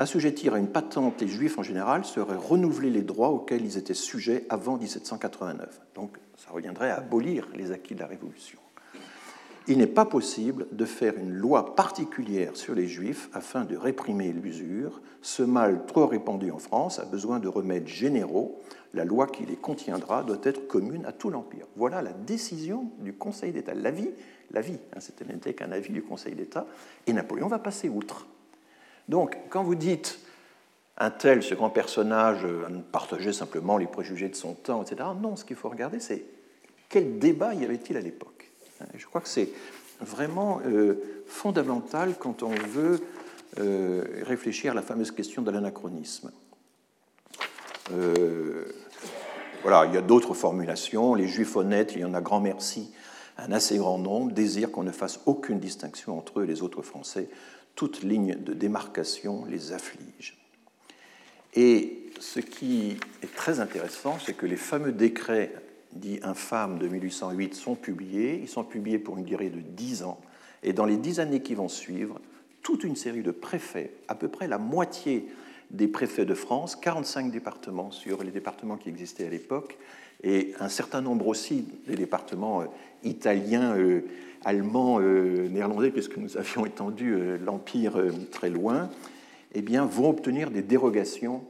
[0.00, 3.94] assujettir à une patente les juifs en général serait renouveler les droits auxquels ils étaient
[3.94, 5.80] sujets avant 1789.
[5.94, 8.58] Donc ça reviendrait à abolir les acquis de la Révolution.
[9.68, 14.32] Il n'est pas possible de faire une loi particulière sur les juifs afin de réprimer
[14.32, 15.02] l'usure.
[15.20, 18.58] Ce mal trop répandu en France a besoin de remèdes généraux.
[18.94, 21.66] La loi qui les contiendra doit être commune à tout l'Empire.
[21.76, 23.74] Voilà la décision du Conseil d'État.
[23.74, 24.10] L'avis,
[24.50, 26.66] l'avis, hein, c'était n'était qu'un avis du Conseil d'État,
[27.06, 28.26] et Napoléon va passer outre.
[29.10, 30.20] Donc, quand vous dites
[30.96, 35.34] un tel, ce grand personnage, euh, partageait simplement les préjugés de son temps, etc., non,
[35.34, 36.22] ce qu'il faut regarder, c'est
[36.88, 38.52] quel débat y avait-il à l'époque?
[38.94, 39.48] Je crois que c'est
[40.00, 43.00] vraiment euh, fondamental quand on veut
[43.58, 46.30] euh, réfléchir à la fameuse question de l'anachronisme.
[49.62, 51.14] voilà, il y a d'autres formulations.
[51.14, 52.92] Les juifs honnêtes, il y en a grand merci,
[53.38, 56.82] un assez grand nombre, désirent qu'on ne fasse aucune distinction entre eux et les autres
[56.82, 57.28] Français
[57.80, 60.36] toute ligne de démarcation les afflige.
[61.54, 65.54] Et ce qui est très intéressant, c'est que les fameux décrets
[65.92, 68.38] dits infâmes de 1808 sont publiés.
[68.42, 70.20] Ils sont publiés pour une durée de dix ans.
[70.62, 72.20] Et dans les dix années qui vont suivre,
[72.60, 75.24] toute une série de préfets, à peu près la moitié
[75.70, 79.78] des préfets de France, 45 départements sur les départements qui existaient à l'époque,
[80.22, 82.66] et un certain nombre aussi des départements euh,
[83.04, 84.02] italiens, euh,
[84.44, 87.94] allemands, euh, néerlandais, puisque nous avions étendu l'Empire
[88.30, 88.90] très loin,
[89.54, 91.42] eh bien, vont obtenir des dérogations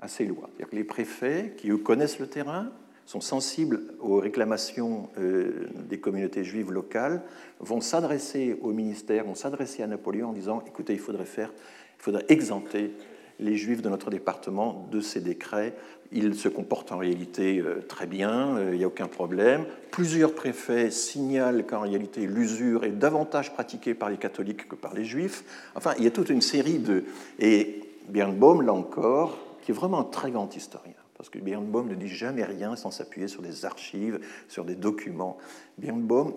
[0.00, 0.50] à ces lois.
[0.58, 2.70] Que les préfets, qui eux connaissent le terrain,
[3.06, 7.22] sont sensibles aux réclamations des communautés juives locales,
[7.60, 11.52] vont s'adresser au ministère, vont s'adresser à Napoléon en disant écoutez, il faudrait faire,
[11.98, 12.92] il faudrait exempter
[13.40, 15.74] les juifs de notre département de ces décrets.
[16.12, 19.64] Ils se comportent en réalité euh, très bien, euh, il n'y a aucun problème.
[19.90, 25.04] Plusieurs préfets signalent qu'en réalité l'usure est davantage pratiquée par les catholiques que par les
[25.04, 25.44] juifs.
[25.74, 27.04] Enfin, il y a toute une série de...
[27.38, 31.94] Et Birnbaum, là encore, qui est vraiment un très grand historien, parce que Birnbaum ne
[31.94, 35.38] dit jamais rien sans s'appuyer sur des archives, sur des documents.
[35.78, 36.34] Birnbaum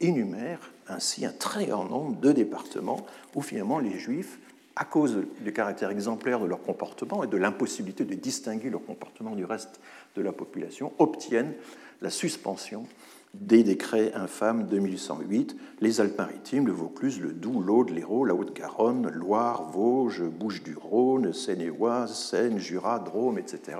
[0.00, 4.38] énumère ainsi un très grand nombre de départements où finalement les juifs
[4.78, 9.34] à cause du caractère exemplaire de leur comportement et de l'impossibilité de distinguer leur comportement
[9.34, 9.80] du reste
[10.14, 11.52] de la population, obtiennent
[12.00, 12.86] la suspension
[13.34, 19.10] des décrets infâmes de 1808, les Alpes-Maritimes, le Vaucluse, le Doubs, l'Aude, l'Hérault, la Haute-Garonne,
[19.10, 23.78] Loire, Vosges, Bouches-du-Rhône, Seine-et-Oise, Seine, Jura, Drôme, etc.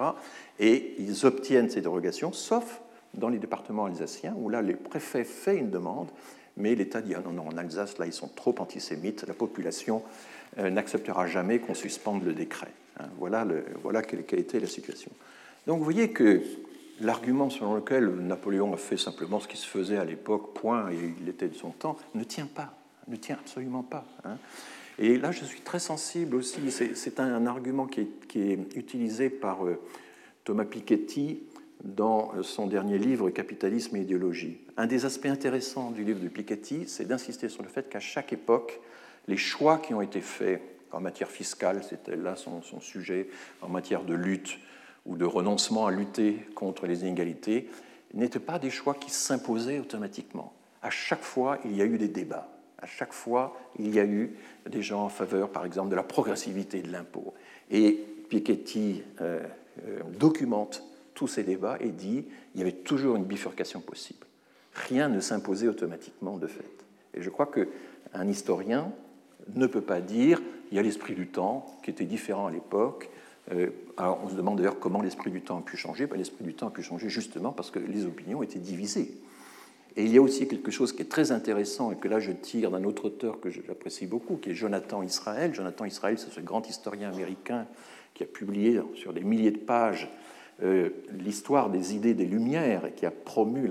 [0.59, 2.83] Et ils obtiennent ces dérogations, sauf
[3.15, 6.09] dans les départements alsaciens, où là, le préfet fait une demande,
[6.57, 10.03] mais l'État dit ah non, non, en Alsace, là, ils sont trop antisémites, la population
[10.57, 12.73] n'acceptera jamais qu'on suspende le décret.
[12.99, 13.47] Hein, voilà,
[13.83, 15.11] voilà quelle, était la situation.
[15.67, 16.43] Donc vous voyez que
[17.01, 20.97] l'argument selon lequel Napoléon a fait simplement ce qui se faisait à l'époque, point, et
[21.21, 22.75] il était de son temps, ne tient pas,
[23.07, 24.05] ne tient absolument pas.
[24.25, 24.39] Hein.
[24.99, 29.31] Et là, je suis très sensible aussi, c'est un, argument qui est, qui est utilisé
[29.31, 29.81] par euh,
[30.43, 31.41] Thomas Piketty
[31.85, 34.59] dans son dernier livre Capitalisme et idéologie.
[34.77, 38.33] Un des aspects intéressants du livre de Piketty, c'est d'insister sur le fait qu'à chaque
[38.33, 38.81] époque,
[39.29, 43.29] les choix qui ont été faits en matière fiscale, c'était là son, sujet,
[43.61, 44.59] en matière de lutte
[45.07, 47.69] ou de renoncement à lutter contre les inégalités,
[48.15, 50.55] n'étaient pas des choix qui s'imposaient automatiquement.
[50.83, 52.49] À chaque fois, il y a eu des débats.
[52.79, 54.37] À chaque fois, il y a eu
[54.69, 57.35] des gens en faveur, par exemple, de la progressivité de l'impôt.
[57.71, 59.43] Et Piketty euh,
[59.87, 64.27] euh, documente tous ces débats et dit qu'il y avait toujours une bifurcation possible.
[64.73, 66.65] Rien ne s'imposait automatiquement de fait.
[67.15, 68.93] Et je crois qu'un historien
[69.55, 73.09] ne peut pas dire il y a l'esprit du temps qui était différent à l'époque.
[73.53, 76.07] Euh, alors on se demande d'ailleurs comment l'esprit du temps a pu changer.
[76.07, 79.15] Ben, l'esprit du temps a pu changer justement parce que les opinions étaient divisées.
[79.97, 82.31] Et il y a aussi quelque chose qui est très intéressant et que là je
[82.31, 85.55] tire d'un autre auteur que j'apprécie beaucoup, qui est Jonathan Israël.
[85.55, 87.67] Jonathan Israël, c'est ce grand historien américain
[88.15, 90.11] qui a publié sur des milliers de pages
[90.63, 93.71] euh, l'histoire des idées des Lumières et qui a promu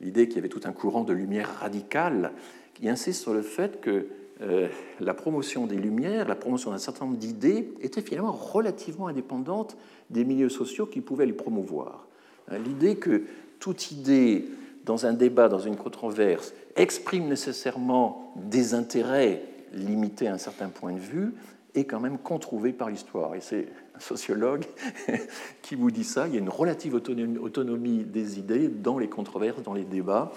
[0.00, 2.30] l'idée qu'il y avait tout un courant de lumière radicale,
[2.74, 4.06] qui insiste sur le fait que
[4.40, 4.68] euh,
[5.00, 9.76] la promotion des Lumières, la promotion d'un certain nombre d'idées était finalement relativement indépendante
[10.10, 12.06] des milieux sociaux qui pouvaient les promouvoir.
[12.50, 13.24] Hein, l'idée que
[13.58, 14.46] toute idée
[14.84, 19.42] dans un débat, dans une controverse, exprime nécessairement des intérêts
[19.74, 21.34] limités à un certain point de vue
[21.74, 23.34] est quand même controuvée par l'histoire.
[23.34, 24.64] Et c'est un sociologue
[25.62, 26.26] qui vous dit ça.
[26.26, 30.32] Il y a une relative autonomie des idées dans les controverses, dans les débats.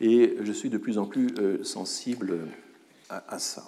[0.00, 2.38] Et je suis de plus en plus euh, sensible
[3.10, 3.64] à, ça.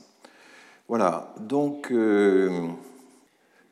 [0.88, 2.68] Voilà, donc euh,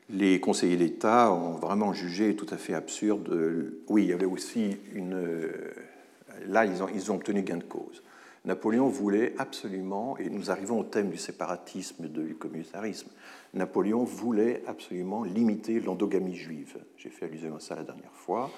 [0.09, 3.73] les conseillers d'État ont vraiment jugé tout à fait absurde.
[3.87, 5.49] Oui, il y avait aussi une.
[6.47, 8.01] Là, ils ont, ils ont obtenu gain de cause.
[8.43, 13.09] Napoléon voulait absolument, et nous arrivons au thème du séparatisme du communautarisme,
[13.53, 16.77] Napoléon voulait absolument limiter l'endogamie juive.
[16.97, 18.49] J'ai fait allusion à ça la dernière fois.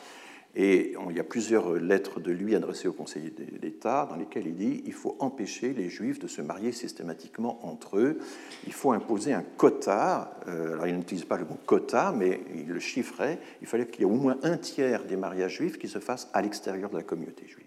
[0.55, 4.55] Et il y a plusieurs lettres de lui adressées au Conseil d'État dans lesquelles il
[4.55, 8.19] dit il faut empêcher les Juifs de se marier systématiquement entre eux.
[8.67, 10.39] Il faut imposer un quota.
[10.47, 13.39] Euh, alors il n'utilise pas le mot quota, mais il le chiffrait.
[13.61, 16.29] Il fallait qu'il y ait au moins un tiers des mariages juifs qui se fassent
[16.33, 17.65] à l'extérieur de la communauté juive.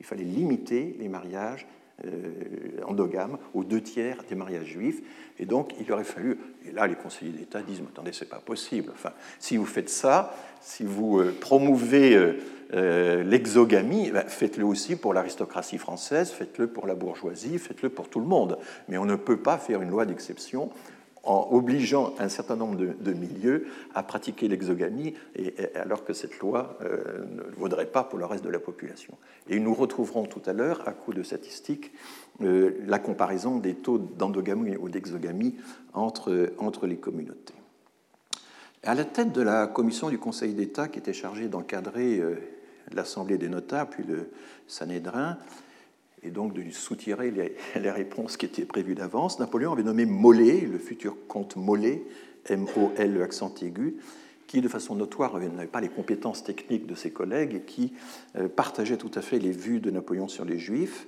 [0.00, 1.66] Il fallait limiter les mariages
[2.06, 5.02] euh, endogames aux deux tiers des mariages juifs.
[5.38, 6.38] Et donc, il aurait fallu.
[6.66, 8.90] Et là, les conseillers d'État disent Mais attendez, c'est pas possible.
[8.92, 12.16] Enfin, si vous faites ça, si vous euh, promouvez
[12.72, 18.20] euh, l'exogamie, ben, faites-le aussi pour l'aristocratie française, faites-le pour la bourgeoisie, faites-le pour tout
[18.20, 18.58] le monde.
[18.88, 20.70] Mais on ne peut pas faire une loi d'exception
[21.22, 26.78] en obligeant un certain nombre de, milieux à pratiquer l'exogamie, et, alors que cette loi
[26.82, 29.16] euh, ne vaudrait pas pour le reste de la population.
[29.48, 31.92] Et nous retrouverons tout à l'heure, à coup de statistiques,
[32.42, 35.56] euh, la comparaison des taux d'endogamie ou d'exogamie
[35.92, 37.54] entre, entre les communautés.
[38.82, 42.36] À la tête de la commission du Conseil d'État qui était chargée d'encadrer euh,
[42.92, 44.30] l'Assemblée des notables, puis le
[44.66, 45.36] Sanhédrin,
[46.22, 47.30] et donc de lui soutirer
[47.76, 52.02] les, réponses qui étaient prévues d'avance, Napoléon avait nommé Mollet, le futur comte Mollet,
[52.46, 53.96] M-O-L, accent aigu,
[54.46, 57.92] qui de façon notoire n'avait pas les compétences techniques de ses collègues et qui
[58.36, 61.06] euh, partageait tout à fait les vues de Napoléon sur les Juifs.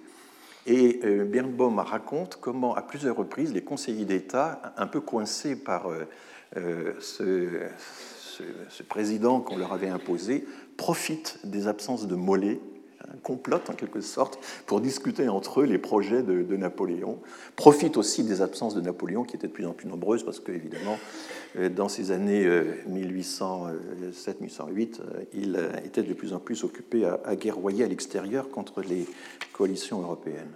[0.65, 5.91] Et euh, Birnbaum raconte comment, à plusieurs reprises, les conseillers d'État, un peu coincés par
[6.57, 7.49] euh, ce,
[8.69, 10.47] ce, président qu'on leur avait imposé,
[10.77, 12.61] profitent des absences de Mollet
[13.23, 17.19] complotent en quelque sorte pour discuter entre eux les projets de, Napoléon,
[17.57, 20.99] profitent aussi des absences de Napoléon qui étaient de plus en plus nombreuses parce qu'évidemment,
[21.57, 22.47] euh, dans ces années
[22.89, 29.07] 1807-1808, euh, il était de plus en plus occupé à, guerroyer à l'extérieur contre les
[29.53, 30.51] coalitions européennes.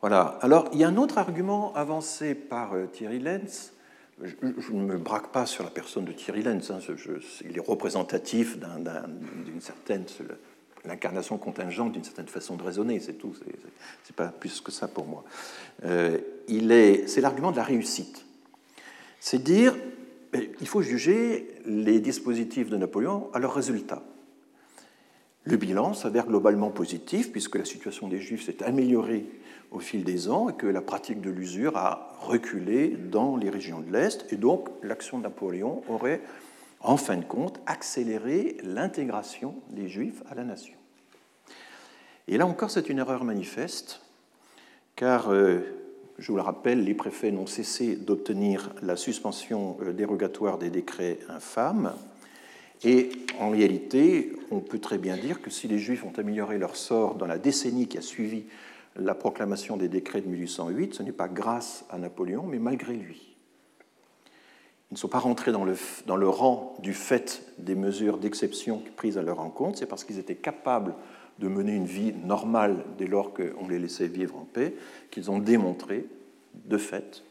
[0.00, 0.38] Voilà.
[0.40, 3.72] Alors, il y a un autre argument avancé par euh, Thierry Lenz.
[4.22, 6.70] Je, ne me braque pas sur la personne de Thierry Lenz.
[6.70, 6.78] Hein.
[7.44, 10.04] il est représentatif d'une certaine
[10.84, 13.34] l'incarnation contingente d'une certaine façon de raisonner, c'est tout,
[14.04, 15.24] c'est pas plus que ça pour moi.
[15.84, 16.18] Euh,
[17.06, 18.24] c'est l'argument de la réussite.
[19.20, 19.76] C'est dire,
[20.34, 24.02] il faut juger les dispositifs de Napoléon à leurs résultats.
[25.44, 29.26] Le bilan s'avère globalement positif puisque la situation des Juifs s'est améliorée
[29.70, 33.80] au fil des ans et que la pratique de l'usure a reculé dans les régions
[33.80, 36.20] de l'Est et donc l'action de Napoléon aurait
[36.80, 40.74] en fin de compte, accélérer l'intégration des Juifs à la nation.
[42.28, 44.00] Et là encore, c'est une erreur manifeste,
[44.96, 45.60] car, euh,
[46.18, 51.18] je vous le rappelle, les préfets n'ont cessé d'obtenir la suspension euh, dérogatoire des décrets
[51.28, 51.92] infâmes.
[52.82, 56.76] Et en réalité, on peut très bien dire que si les Juifs ont amélioré leur
[56.76, 58.44] sort dans la décennie qui a suivi
[58.96, 63.29] la proclamation des décrets de 1808, ce n'est pas grâce à Napoléon, mais malgré lui.
[64.90, 69.22] Ils ne sont pas rentrés dans le, rang du fait des mesures d'exception prises à
[69.22, 70.94] leur encontre, c'est parce qu'ils étaient capables
[71.38, 74.74] de mener une vie normale dès lors qu'on les laissait vivre en paix,
[75.12, 76.06] qu'ils ont démontré,
[76.54, 77.22] de fait,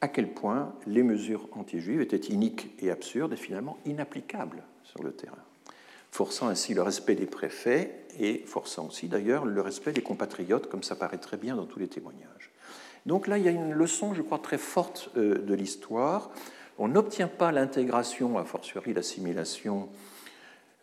[0.00, 5.10] à quel point les mesures anti-juives étaient iniques et absurdes et finalement inapplicables sur le
[5.10, 5.34] terrain,
[6.12, 10.84] forçant ainsi le respect des préfets et forçant aussi d'ailleurs le respect des compatriotes, comme
[10.84, 12.52] ça paraît très bien dans tous les témoignages.
[13.06, 16.30] Donc là, il y a une leçon, je crois, très forte euh, de l'histoire
[16.82, 19.88] on n'obtient pas l'intégration, a fortiori l'assimilation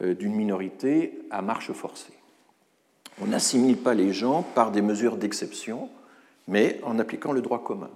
[0.02, 2.14] euh, d'une minorité à marche forcée.
[3.22, 5.90] On n'assimile pas les gens par des mesures d'exception,
[6.48, 7.90] mais en appliquant le droit commun,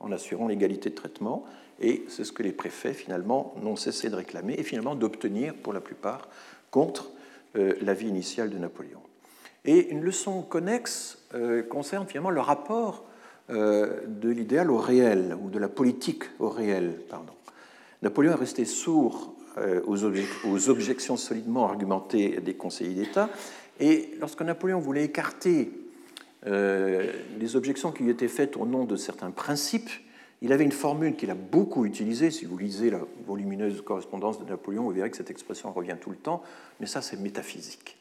[0.00, 1.46] en assurant l'égalité de traitement,
[1.80, 5.72] et c'est ce que les préfets finalement n'ont cessé de réclamer et finalement d'obtenir pour
[5.72, 6.28] la plupart
[6.70, 7.10] contre
[7.56, 9.00] euh, l'avis initial de Napoléon.
[9.64, 13.06] Et une leçon connexe euh, concerne finalement le rapport
[13.48, 16.98] de l'idéal au réel, ou de la politique au réel.
[17.10, 17.34] Pardon.
[18.04, 23.30] Napoléon est resté sourd euh, aux, objections solidement argumentées des conseillers d'État,
[23.80, 25.70] et lorsque Napoléon voulait écarter
[26.46, 29.90] euh, les objections qui lui étaient faites au nom de certains principes,
[30.42, 32.30] il avait une formule qu'il a beaucoup utilisée.
[32.30, 36.10] Si vous lisez la volumineuse correspondance de Napoléon, vous verrez que cette expression revient tout
[36.10, 36.42] le temps,
[36.80, 37.96] mais ça c'est métaphysique,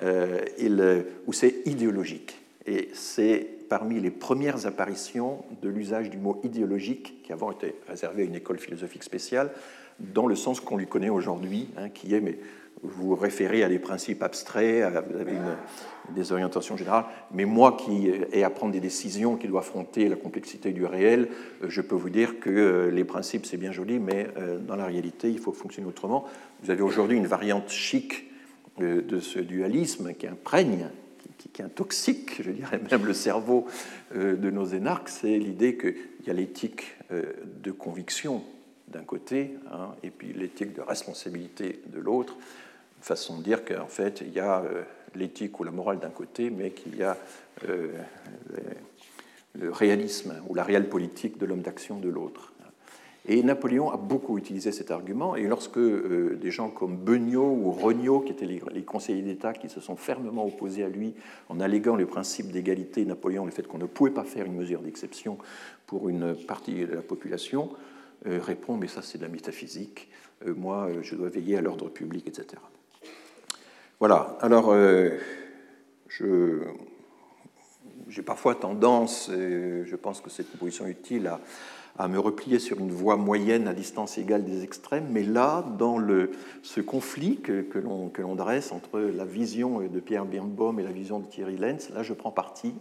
[0.00, 2.38] ou c'est idéologique.
[2.64, 8.22] Et c'est parmi les premières apparitions de l'usage du mot idéologique, qui avant était réservé
[8.22, 9.50] à une école philosophique spéciale,
[9.98, 12.38] dans le sens qu'on lui connaît aujourd'hui, hein, qui est, mais
[12.82, 15.32] vous référez à des principes abstraits, avez
[16.14, 20.16] des orientations générales, mais moi qui ai à prendre des décisions, qui dois affronter la
[20.16, 21.28] complexité du réel,
[21.62, 24.76] euh, je peux vous dire que euh, les principes, c'est bien joli, mais euh, dans
[24.76, 26.26] la réalité, il faut fonctionner autrement.
[26.62, 28.24] Vous avez aujourd'hui une variante chic
[28.78, 30.90] de ce dualisme qui imprègne,
[31.38, 33.66] qui, qui, intoxique, je dirais même, le cerveau
[34.14, 38.42] de nos énarques, c'est l'idée qu'il y a l'éthique de conviction
[38.88, 42.36] d'un côté, hein, et puis l'éthique de responsabilité de l'autre,
[43.00, 44.62] façon de dire qu'en fait, il y a
[45.14, 47.16] l'éthique ou la morale d'un côté, mais qu'il y a
[49.58, 52.52] le réalisme ou la réelle politique de l'homme d'action de l'autre.
[53.28, 57.72] Et Napoléon a beaucoup utilisé cet argument, et lorsque euh, des gens comme Beugnot ou
[57.72, 61.14] Regnault, qui étaient les, conseillers d'État, qui se sont fermement opposés à lui
[61.48, 64.80] en alléguant le principe d'égalité Napoléon, le fait qu'on ne pouvait pas faire une mesure
[64.80, 65.38] d'exception
[65.88, 67.70] pour une partie de la population,
[68.26, 70.08] euh, répond mais ça c'est de la métaphysique,
[70.46, 72.62] euh, moi je dois veiller à l'ordre public, etc.
[73.98, 74.72] Voilà, alors
[76.08, 76.62] je
[78.08, 81.30] j'ai parfois tendance, je pense que c'est une position utile,
[81.98, 85.98] à, me replier sur une voie moyenne à distance égale des extrêmes, mais là, dans
[86.62, 91.20] ce conflit que, que l'on dresse entre la vision de Pierre Birnbaum et la vision
[91.20, 92.74] de Thierry Lenz, là je prends parti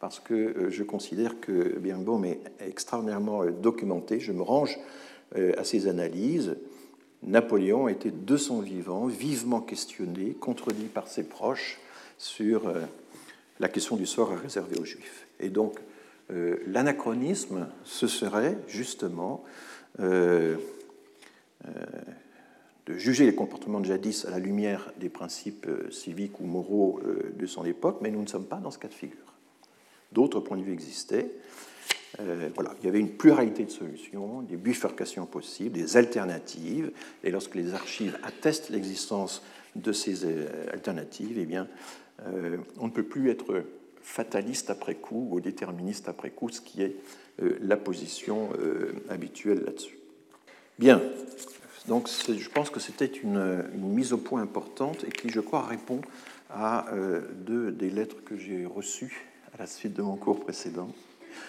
[0.00, 4.78] parce que euh, je considère que Birnbaum est extraordinairement euh, documenté, je me range
[5.36, 6.56] euh, à ses analyses.
[7.22, 11.80] Napoléon était de son vivant vivement questionné, contredit par ses proches
[12.18, 12.72] sur
[13.60, 15.26] la question du sort est réservée aux Juifs.
[15.40, 15.78] Et donc,
[16.30, 19.44] euh, l'anachronisme, ce serait justement
[20.00, 20.56] euh,
[21.66, 21.70] euh,
[22.86, 27.00] de juger les comportements de jadis à la lumière des principes civiques ou moraux
[27.34, 29.34] de son époque, mais nous ne sommes pas dans ce cas de figure.
[30.12, 31.32] D'autres points de vue existaient.
[32.54, 36.92] voilà, il y avait une pluralité de solutions, des bifurcations possibles, des alternatives,
[37.24, 39.42] et lorsque les archives attestent l'existence
[39.74, 40.24] de ces
[40.72, 41.66] alternatives, eh bien,
[42.78, 43.64] on ne peut plus être
[44.06, 46.96] fataliste après coup ou déterministe après coup, ce qui est
[47.42, 49.98] euh, la position euh, habituelle là-dessus.
[50.78, 51.02] Bien,
[51.88, 56.00] donc je pense que c'était une, mise au point importante et qui, je crois, répond
[56.50, 56.86] à
[57.46, 60.90] deux des lettres que j'ai reçues à la suite de mon cours précédent.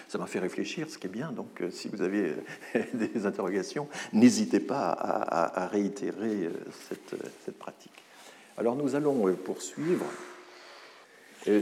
[0.08, 1.30] Ça m'a fait réfléchir, ce qui est bien.
[1.30, 2.32] Donc, si vous avez
[2.94, 6.48] des interrogations, n'hésitez pas à, réitérer
[6.88, 8.02] cette, pratique.
[8.56, 10.37] Alors, nous allons poursuivre euh,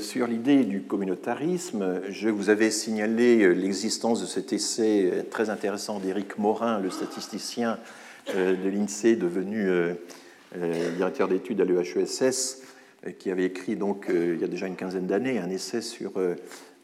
[0.00, 5.48] sur l'idée du communautarisme, je vous avais signalé euh, l'existence de cet essai euh, très
[5.48, 7.78] intéressant d'Éric Morin, le statisticien
[8.34, 9.70] de l'INSEE devenu
[10.96, 12.62] directeur d'études à l'EHESS,
[13.20, 16.14] qui avait écrit donc il y a déjà une quinzaine d'années un essai sur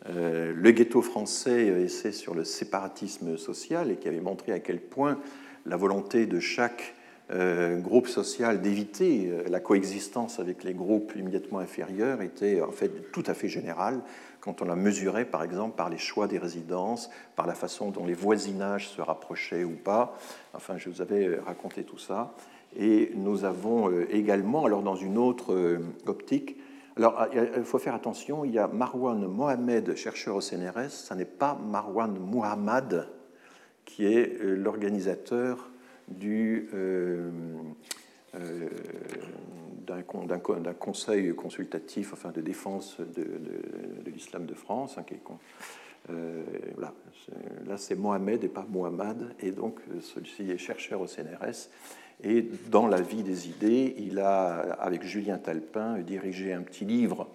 [0.06, 5.18] le ghetto français, essai sur le séparatisme social, et qui avait montré à quel point
[5.66, 6.94] la volonté de chaque
[7.30, 13.12] euh, groupe social d'éviter euh, la coexistence avec les groupes immédiatement inférieurs était en fait
[13.12, 14.00] tout à fait général
[14.40, 18.04] quand on la mesurait par exemple par les choix des résidences, par la façon dont
[18.04, 20.18] les voisinages se rapprochaient ou pas.
[20.52, 22.34] Enfin, je vous avais euh, raconté tout ça.
[22.76, 26.56] Et nous avons également, alors dans une autre optique,
[26.96, 31.26] alors il faut faire attention, il y a Marwan Mohamed, chercheur au CNRS, ce n'est
[31.26, 33.08] pas Marwan Muhammad
[33.84, 35.71] qui est l'organisateur
[36.24, 37.30] euh,
[38.34, 38.68] euh,
[39.86, 44.98] d'un, conseil consultatif enfin, de défense de, l'islam de France.
[44.98, 45.04] Hein,
[46.10, 46.42] euh,
[47.66, 51.68] Là, c'est Mohamed et pas Mohamed, et donc celui-ci est chercheur au CNRS.
[52.24, 57.28] Et dans la vie des idées, il a, avec Julien Talpin, dirigé un petit livre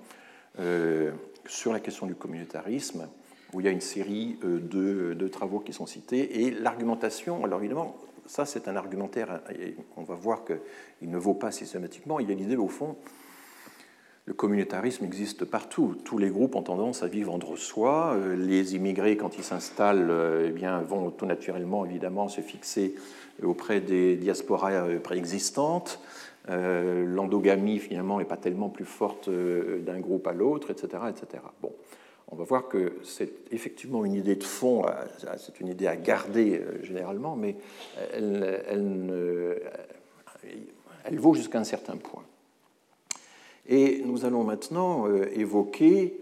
[1.45, 3.07] sur la question du communautarisme,
[3.53, 6.41] où il y a une série de, de travaux qui sont cités.
[6.41, 7.97] Et l'argumentation, alors évidemment,
[8.27, 12.19] ça, c'est un argumentaire, et on va voir qu'il ne vaut pas systématiquement.
[12.19, 12.97] Il y a l'idée, au fond,
[14.27, 15.95] le communautarisme existe partout.
[16.03, 18.13] Tous les groupes ont tendance à vivre entre soi.
[18.13, 22.95] Euh, les immigrés, quand ils s'installent, euh, eh bien, vont tout naturellement, évidemment, se fixer
[23.41, 26.01] auprès des diasporas euh, préexistantes.
[26.49, 31.43] L'endogamie, finalement, n'est pas tellement plus forte d'un groupe à l'autre, etc., etc.
[31.61, 31.73] Bon
[32.29, 34.91] on va voir que c'est effectivement une idée de fond, euh,
[35.37, 37.55] c'est une idée à garder euh, généralement, mais
[38.13, 39.61] elle,
[41.13, 42.23] vaut jusqu'à un certain point.
[43.67, 46.19] Et nous allons maintenant euh, évoquer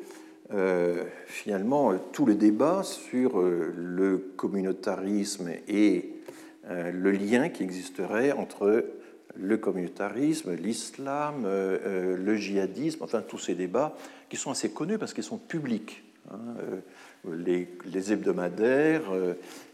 [1.26, 6.12] finalement tout le débat sur le communautarisme et
[6.70, 8.86] le lien qui existerait entre
[9.38, 13.96] le communautarisme, l'islam, euh, euh, le djihadisme, enfin tous ces débats
[14.30, 16.04] qui sont assez connus parce qu'ils sont publics.
[16.32, 16.80] Hein, euh,
[17.38, 19.12] les, hebdomadaires,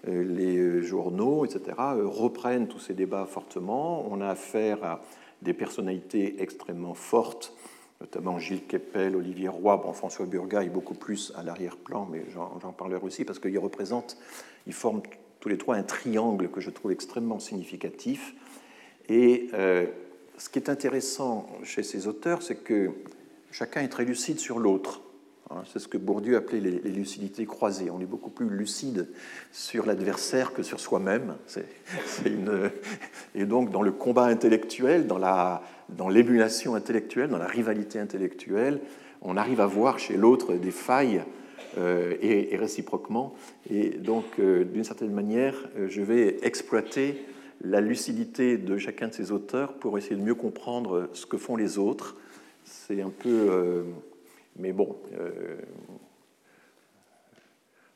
[0.07, 4.07] les journaux, etc., reprennent tous ces débats fortement.
[4.09, 5.01] On a affaire à
[5.41, 7.53] des personnalités extrêmement fortes,
[7.99, 12.71] notamment Gilles Kepel, Olivier Roy, bon, François Burga est beaucoup plus à l'arrière-plan, mais j'en
[12.71, 14.17] parlerai aussi parce qu'ils représentent,
[14.65, 15.01] ils forment
[15.41, 18.33] tous les trois un triangle que je trouve extrêmement significatif
[19.09, 19.85] et euh,
[20.37, 22.91] ce qui est intéressant chez ces auteurs, c'est que
[23.51, 25.01] chacun est très lucide sur l'autre.
[25.49, 27.89] Hein, c'est ce que Bourdieu appelait les, lucidités croisées.
[27.91, 29.09] On est beaucoup plus lucide
[29.51, 31.35] sur l'adversaire que sur soi-même.
[33.35, 38.79] Et donc, dans le combat intellectuel, dans l'émulation intellectuelle, dans la rivalité intellectuelle,
[39.21, 41.21] on arrive à voir chez l'autre des failles
[41.77, 43.35] euh, et, réciproquement.
[43.69, 45.55] Et donc, euh, d'une certaine manière,
[45.87, 47.23] je vais exploiter
[47.63, 51.55] la lucidité de chacun de ces auteurs pour essayer de mieux comprendre ce que font
[51.55, 52.15] les autres.
[52.63, 53.85] C'est un peu
[54.57, 55.55] mais bon, euh,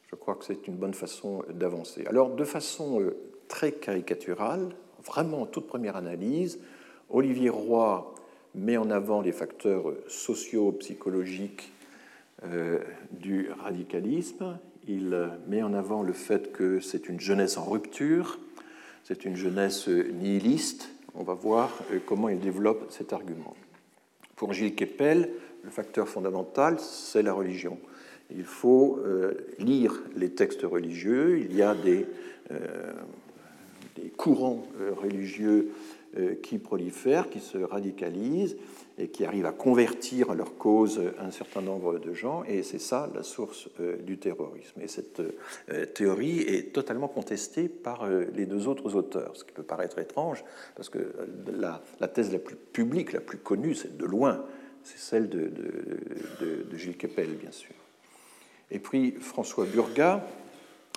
[0.09, 2.05] je crois que c'est une bonne façon d'avancer.
[2.07, 3.15] Alors, de façon euh,
[3.47, 4.69] très caricaturale,
[5.03, 6.59] vraiment en toute première analyse,
[7.09, 8.13] Olivier Roy
[8.55, 11.71] met en avant les facteurs socio-psychologiques
[12.43, 12.79] euh,
[13.11, 14.57] du radicalisme.
[14.87, 18.39] Il met en avant le fait que c'est une jeunesse en rupture,
[19.05, 20.89] c'est une jeunesse nihiliste.
[21.13, 21.71] On va voir
[22.07, 23.55] comment il développe cet argument.
[24.35, 25.29] Pour Gilles Kepel,
[25.63, 27.77] le facteur fondamental, c'est la religion.
[28.35, 31.39] Il faut euh, lire les textes religieux.
[31.39, 32.07] Il y a des,
[32.51, 32.93] euh,
[33.95, 35.69] des courants euh, religieux
[36.41, 38.57] qui prolifèrent, qui se radicalisent
[38.97, 42.43] et qui arrivent à convertir à leur cause un certain nombre de gens.
[42.45, 43.67] Et c'est ça la source
[44.05, 44.79] du terrorisme.
[44.81, 45.21] Et cette
[45.93, 50.45] théorie est totalement contestée par les deux autres auteurs, ce qui peut paraître étrange,
[50.75, 50.99] parce que
[51.51, 54.45] la, thèse la plus publique, la plus connue, c'est de loin
[54.85, 57.73] c'est celle de, Gilles Kepel, bien sûr.
[58.71, 60.25] Et puis François Burga.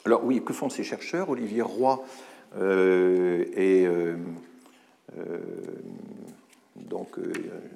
[0.04, 1.30] Alors oui, que font ces chercheurs?
[1.30, 2.04] Olivier Roy
[2.56, 4.16] euh, euh, euh,
[6.76, 7.18] donc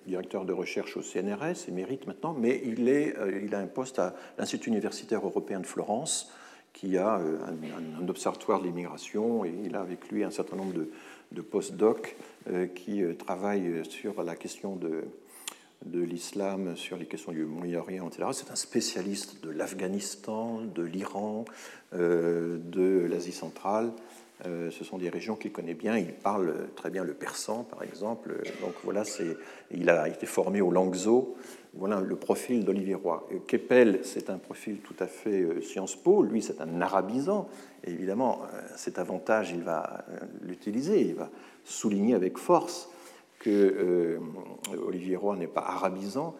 [0.06, 4.14] directeur de recherche au CNRS, émérite maintenant, mais il, est, il a un poste à
[4.38, 6.30] l'Institut universitaire européen de Florence,
[6.72, 10.90] qui a un, observatoire de l'immigration, et il a avec lui un certain nombre de,
[11.32, 12.16] de post-docs
[12.74, 15.04] qui travaillent sur la question de,
[15.92, 18.28] l'islam sur les questions du Moyen-Orient, etc.
[18.32, 21.44] C'est un spécialiste de l'Afghanistan, de l'Iran,
[21.94, 23.92] euh, de l'Asie centrale.
[24.46, 25.96] Euh, ce sont des régions qu'il connaît bien.
[25.96, 28.42] Il parle très bien le persan, par exemple.
[28.60, 29.04] Donc voilà,
[29.70, 31.34] il a été formé au Langzhou.
[31.74, 33.26] Voilà le profil d'Olivier Roy.
[33.46, 36.22] Keppel, c'est un profil tout à fait euh, Sciences Po.
[36.22, 37.48] Lui, c'est un arabisant.
[37.84, 38.42] Évidemment,
[38.76, 40.04] cet avantage, il va
[40.42, 41.00] l'utiliser.
[41.00, 41.30] Il va
[41.64, 42.88] souligner avec force
[43.42, 44.18] que euh,
[44.86, 46.34] Olivier Roy n'est pas arabisant.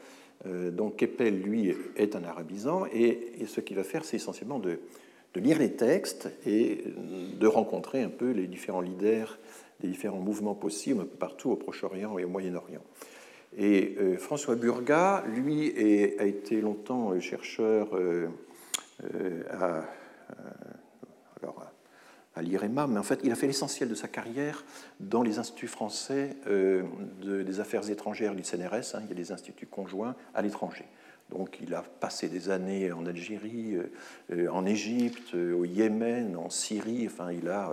[0.47, 2.87] Euh, donc Keppel, lui, est un arabisant.
[2.93, 4.81] Et, ce qu'il va faire, c'est essentiellement de,
[5.41, 6.85] lire les textes et
[7.39, 9.39] de rencontrer un peu les différents leaders
[9.81, 12.83] des différents mouvements possibles un peu partout au Proche-Orient et au Moyen-Orient.
[13.57, 15.73] Et euh, François Burga, lui,
[16.19, 17.89] a été longtemps chercheur
[19.51, 19.85] à,
[21.43, 21.73] alors,
[22.35, 24.65] à l'IREMA, mais en fait, il a fait l'essentiel de sa carrière
[25.01, 26.83] dans les instituts français euh,
[27.23, 28.95] des affaires étrangères du CNRS.
[28.95, 29.01] Hein.
[29.05, 30.87] il y a des instituts conjoints à l'étranger.
[31.37, 33.91] Donc, il a passé des années en Algérie, euh,
[34.33, 37.07] euh, en Égypte, au Yémen, en Syrie.
[37.07, 37.73] Enfin, il a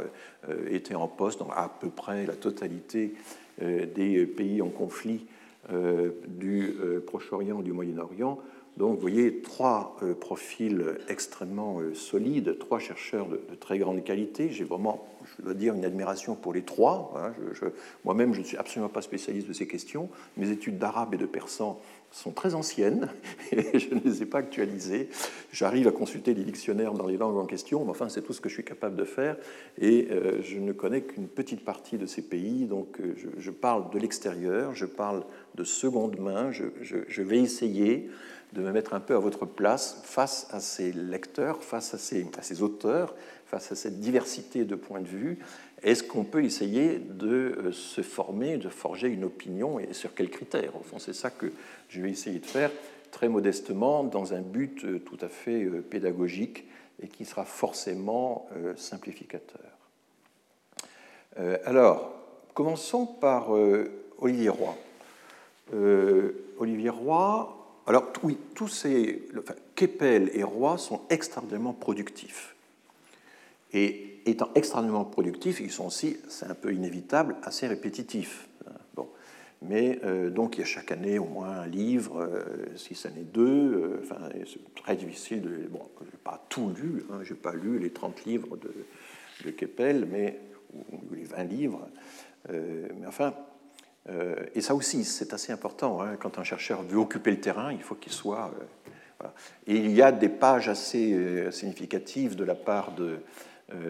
[0.69, 3.13] été en poste dans à peu près la totalité
[3.61, 5.25] des pays en conflit
[5.69, 6.73] du
[7.05, 8.39] Proche-Orient, du Moyen-Orient.
[8.79, 14.49] Donc, vous voyez trois euh, profils extrêmement euh, solides, trois chercheurs de, très grande qualité.
[14.51, 15.05] J'ai vraiment,
[15.37, 17.13] je dois dire, une admiration pour les trois.
[17.17, 17.33] Hein.
[18.03, 20.09] Moi-même, je ne suis absolument pas spécialiste de ces questions.
[20.37, 21.79] Mes études d'arabe et de persan
[22.11, 23.09] sont très anciennes
[23.51, 25.09] et je ne les ai pas actualisées.
[25.51, 28.41] J'arrive à consulter les dictionnaires dans les langues en question, mais enfin, c'est tout ce
[28.41, 29.37] que je suis capable de faire.
[29.77, 32.65] Et euh, je ne connais qu'une petite partie de ces pays.
[32.65, 32.99] Donc,
[33.37, 35.23] je, parle de l'extérieur, je parle
[35.55, 36.51] de seconde main.
[36.51, 38.09] je, vais essayer
[38.53, 42.63] de me mettre un peu à votre place face à ces lecteurs, face à ces
[42.63, 43.13] auteurs,
[43.49, 45.39] face à cette diversité de points de vue.
[45.81, 50.29] Est-ce qu'on peut essayer de euh, se former, de forger une opinion et sur quels
[50.29, 50.75] critères?
[50.75, 51.51] Au fond, c'est ça que
[51.89, 52.71] je vais essayer de faire
[53.11, 56.65] très modestement dans un but euh, tout à fait euh, pédagogique
[57.01, 59.61] et qui sera forcément simplificateur.
[61.63, 62.11] Alors,
[62.53, 63.51] commençons par
[64.17, 64.75] Olivier Roy.
[66.57, 67.55] Olivier Roy
[67.87, 69.29] alors oui, tous ces...
[69.39, 72.53] Enfin, Keppel et Roy sont extrêmement productifs.
[73.73, 78.47] Et étant extrêmement productifs, ils sont aussi, c'est un peu inévitable, assez répétitifs.
[78.95, 79.07] Bon.
[79.61, 82.43] Mais euh, donc il y a chaque année au moins un livre, euh,
[82.75, 83.73] si ce n'est deux.
[83.73, 85.67] Euh, enfin, c'est très difficile de.
[85.69, 88.71] Bon, je n'ai pas tout lu, hein, je n'ai pas lu les 30 livres de,
[89.45, 90.39] de Keppel, mais,
[90.91, 91.87] ou les 20 livres.
[92.49, 93.33] mais enfin,
[94.09, 96.01] euh, et ça aussi, c'est assez important.
[96.01, 96.15] Hein.
[96.19, 98.51] quand un chercheur veut occuper le terrain, il faut qu'il soit.
[99.21, 99.27] Euh,
[99.67, 103.19] et il y a des pages assez euh, significatives de la part de,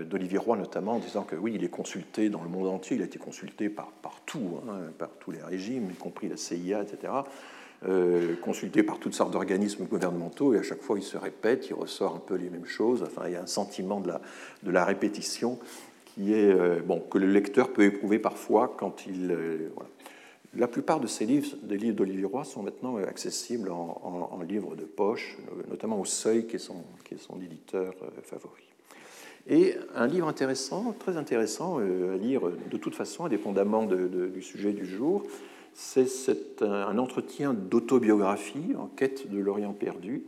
[0.09, 3.01] d'Olivier Roy notamment, en disant que oui, il est consulté dans le monde entier, il
[3.01, 6.81] a été consulté par, par tout, hein, par tous les régimes, y compris la CIA,
[6.81, 7.13] etc.
[7.87, 11.73] Euh, consulté par toutes sortes d'organismes gouvernementaux, et à chaque fois il se répète, il
[11.73, 13.03] ressort un peu les mêmes choses.
[13.03, 14.21] Enfin, il y a un sentiment de la,
[14.63, 15.59] de la répétition
[16.05, 19.31] qui est, euh, bon, que le lecteur peut éprouver parfois quand il.
[19.31, 19.89] Euh, voilà.
[20.55, 24.75] La plupart de ces livres, des livres d'Olivier Roy, sont maintenant accessibles en, en, livre
[24.75, 25.37] de poche,
[25.69, 28.68] notamment au Seuil, qui est son, qui est son éditeur favori.
[29.49, 32.41] Et un livre intéressant, très intéressant à lire
[32.71, 35.23] de toute façon, indépendamment du sujet du jour,
[35.73, 40.23] c'est un entretien d'autobiographie en quête de l'Orient perdu,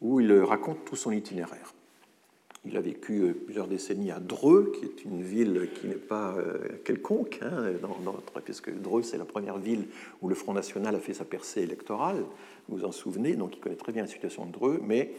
[0.00, 1.72] où il raconte tout son itinéraire.
[2.64, 6.34] Il a vécu euh, plusieurs décennies à Dreux, qui est une ville qui n'est pas
[6.36, 8.14] euh, quelconque, hein, dans,
[8.44, 9.86] puisque Dreux, c'est la première ville
[10.20, 12.24] où le Front National a fait sa percée électorale,
[12.68, 15.12] vous vous en souvenez, donc il connaît très bien la situation de Dreux, mais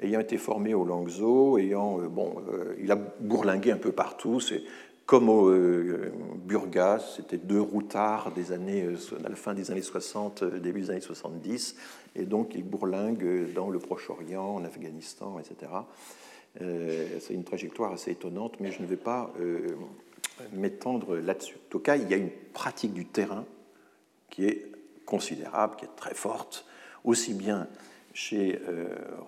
[0.00, 2.36] ayant été formé au Langso, ayant, euh, bon,
[2.80, 4.62] il a bourlingué un peu partout, c'est
[5.06, 9.82] comme au euh, Burgas, c'était deux routards des années, euh, à la fin des années
[9.82, 11.76] 60, euh, début des années 70,
[12.16, 15.72] et donc ils bourlinguent dans le Proche-Orient, en Afghanistan, etc.
[17.18, 19.32] C'est une trajectoire assez étonnante, mais je ne vais pas
[20.52, 21.56] m'étendre là-dessus.
[21.56, 23.44] En tout cas, il y a une pratique du terrain
[24.30, 24.70] qui est
[25.04, 26.64] considérable, qui est très forte,
[27.02, 27.66] aussi bien
[28.14, 28.58] chez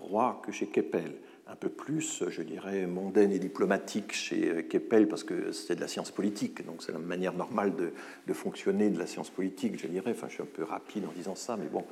[0.01, 1.12] Roy que chez Keppel
[1.49, 5.87] un peu plus, je dirais, mondaine et diplomatique chez Keppel, parce que c'est de la
[5.87, 10.11] science politique, donc c'est la manière normale de, fonctionner de la science politique, je dirais.
[10.11, 11.84] Enfin, je suis un peu rapide en disant ça, mais bon,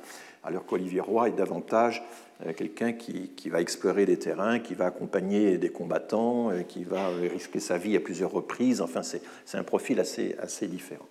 [0.43, 2.03] alors qu'Olivier Roy est davantage
[2.45, 7.07] euh, quelqu'un qui, va explorer des terrains, qui va accompagner des combattants, euh, qui va
[7.07, 8.81] risquer sa vie à plusieurs reprises.
[8.81, 9.21] Enfin, c'est
[9.57, 11.07] un profil assez, assez différent.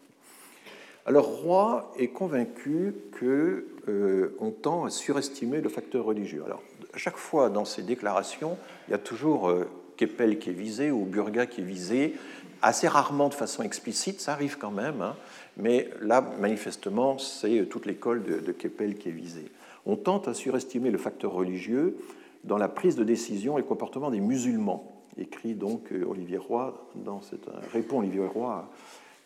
[1.06, 6.42] Alors Roy est convaincu qu'on euh, tend à surestimer le facteur religieux.
[6.46, 6.62] Alors
[6.94, 8.56] à chaque fois dans ces déclarations,
[8.88, 12.14] il y a toujours euh, Keppel qui est visé ou Burga qui est visé,
[12.62, 15.14] assez rarement de façon explicite, ça arrive quand même, hein,
[15.58, 19.50] mais là, manifestement, c'est toute l'école de, de Keppel qui est visée.
[19.84, 21.98] On tente à surestimer le facteur religieux
[22.44, 26.88] dans la prise de décision et le comportement des musulmans, écrit donc euh, Olivier Roy
[26.94, 28.70] dans cette, répond Olivier Roy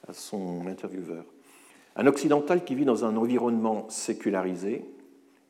[0.09, 1.24] à son intervieweur.
[1.99, 4.84] Un occidental qui vit dans un environnement sécularisé,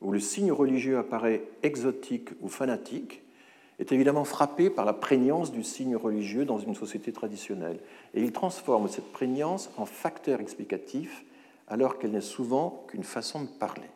[0.01, 3.21] où le signe religieux apparaît exotique ou fanatique,
[3.77, 7.79] est évidemment frappé par la prégnance du signe religieux dans une société traditionnelle.
[8.15, 11.23] Et il transforme cette prégnance en facteur explicatif,
[11.67, 13.89] alors qu'elle n'est souvent qu'une façon de parler.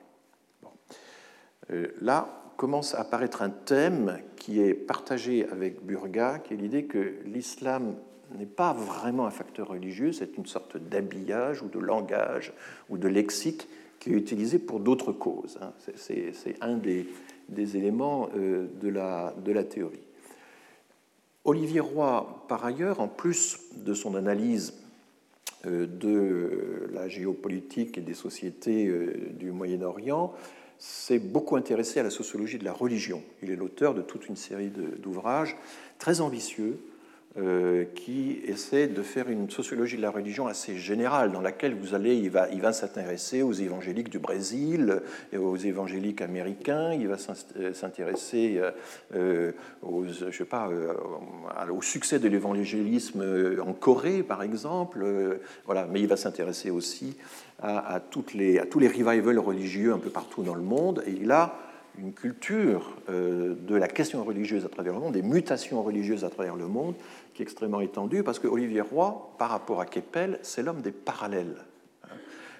[1.72, 6.86] Euh, là commence à apparaître un thème qui est partagé avec Burga, qui est l'idée
[6.86, 7.95] que l'islam
[8.38, 12.54] n'est pas vraiment un facteur religieux, c'est une sorte d'habillage ou de langage
[12.90, 13.68] ou de lexique
[14.00, 15.58] qui est utilisé pour d'autres causes.
[15.62, 15.72] Hein.
[15.96, 17.08] C'est un des,
[17.78, 20.00] éléments euh, de la, théorie.
[21.46, 24.74] Olivier Roy, par ailleurs, en plus de son analyse
[25.66, 30.34] euh, de la géopolitique et des sociétés euh, du Moyen-Orient,
[30.80, 33.22] s'est beaucoup intéressé à la sociologie de la religion.
[33.42, 35.56] Il est l'auteur de toute une série d'ouvrages
[35.98, 36.78] très ambitieux
[37.96, 42.16] qui essaie de faire une sociologie de la religion assez générale, dans laquelle vous allez,
[42.16, 47.18] il va, s'intéresser aux évangéliques du Brésil, et aux évangéliques américains, il va
[47.58, 48.62] euh, s'intéresser
[49.16, 50.70] euh, aux, je sais pas,
[51.72, 53.24] au succès de l'évangélisme
[53.66, 55.04] en Corée, par exemple,
[55.66, 57.18] voilà, mais il va s'intéresser aussi
[57.64, 61.12] à, toutes les, à tous les revivals religieux un peu partout dans le monde, et
[61.12, 61.56] il a
[61.98, 66.56] une culture de la question religieuse à travers le monde, des mutations religieuses à travers
[66.56, 66.96] le monde,
[67.34, 70.91] qui est extrêmement étendu, parce que Olivier Roy, par rapport à Keppel, c'est l'homme des
[70.91, 71.56] parallèles.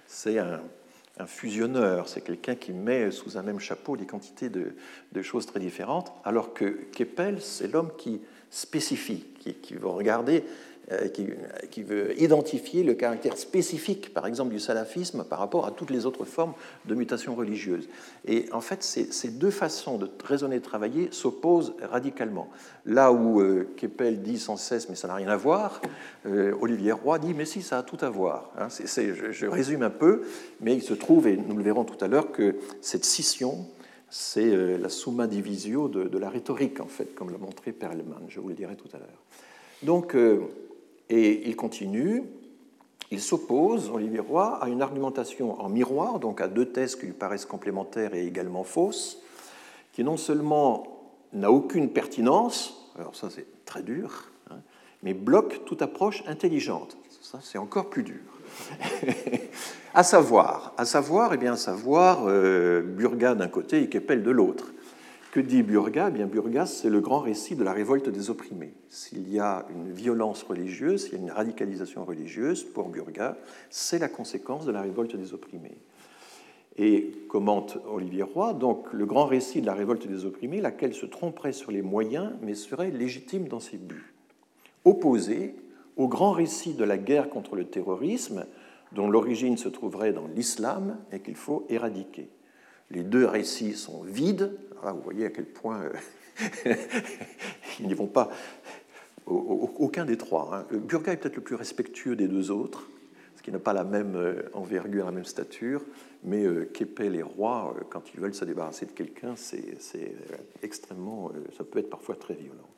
[0.05, 0.59] C'est un,
[1.25, 6.11] fusionneur, c'est quelqu'un qui met sous un même chapeau des quantités de, choses très différentes,
[6.23, 10.43] alors que Keppel, c'est l'homme qui spécifie, qui, qui va regarder
[10.91, 15.89] euh, qui, veut identifier le caractère spécifique, par exemple, du salafisme par rapport à toutes
[15.89, 16.53] les autres formes
[16.86, 17.88] de mutation religieuse.
[18.25, 22.49] Et en fait, ces, deux façons de raisonner et de travailler s'opposent radicalement.
[22.86, 25.81] Là où euh, Keppel dit sans cesse, mais ça n'a rien à voir,
[26.25, 28.51] euh, Olivier Roy dit, mais si, ça a tout à voir.
[28.57, 28.67] Hein.
[28.67, 30.23] je, résume un peu,
[30.59, 33.67] mais il se trouve, et nous le verrons tout à l'heure, que cette scission,
[34.09, 38.25] c'est la summa divisio de, de, la rhétorique, en fait, comme l'a montré Perelman.
[38.27, 39.23] Je vous le dirai tout à l'heure.
[39.81, 40.15] Donc,
[41.09, 42.23] et il continue,
[43.11, 47.13] il s'oppose, Olivier Roy, à une argumentation en miroir, donc à deux thèses qui lui
[47.13, 49.21] paraissent complémentaires et également fausses,
[49.91, 50.87] qui non seulement
[51.33, 54.57] n'a aucune pertinence, alors ça c'est très dur, hein,
[55.03, 56.97] mais bloque toute approche intelligente.
[57.21, 58.21] Ça c'est encore plus dur.
[59.93, 64.73] à savoir, à savoir, eh bien, savoir euh, Burga d'un côté et Keppel de l'autre.
[65.34, 68.75] Que dit Burga eh bien, Burga, c'est le grand récit de la révolte des opprimés.
[68.88, 73.36] S'il y a une violence religieuse, s'il y a une radicalisation religieuse, pour Burga,
[73.71, 75.79] c'est la conséquence de la révolte des opprimés.
[76.77, 81.07] Et commente Olivier Roy, donc le grand récit de la révolte des opprimés, laquelle se
[81.07, 84.13] tromperait sur les moyens, mais serait légitime dans ses buts.
[84.86, 85.55] Opposé
[85.97, 88.45] au grand récit de la guerre contre le terrorisme,
[88.91, 92.29] dont l'origine se trouverait dans l'islam et qu'il faut éradiquer.
[92.91, 94.51] Les deux récits sont vides.
[94.91, 96.73] Vous voyez à quel point euh,
[97.79, 98.29] ils n'y vont pas.
[99.25, 100.49] Aucun des trois.
[100.53, 100.77] Hein.
[100.77, 102.89] Burga est peut-être le plus respectueux des deux autres,
[103.31, 105.81] parce qu'il n'a pas la même euh, envergure, la même stature.
[106.23, 110.36] Mais euh, Keppel et Roy, euh, quand ils veulent se débarrasser de quelqu'un, c'est euh,
[110.61, 112.69] extrêmement, ça peut être parfois très violent.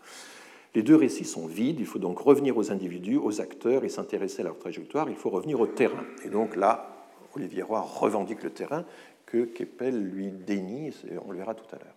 [0.73, 4.41] Les deux récits sont vides, il faut donc revenir aux individus, aux acteurs et s'intéresser
[4.41, 6.03] à leur trajectoire, il faut revenir au terrain.
[6.25, 8.83] Et donc là, Olivier Roy revendique le terrain
[9.25, 10.91] que Keppel lui dénie,
[11.25, 11.94] on le verra tout à l'heure.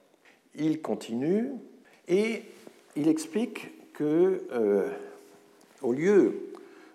[0.57, 1.53] Il continue
[2.09, 2.43] et
[2.97, 4.43] il explique que,
[5.83, 6.49] au lieu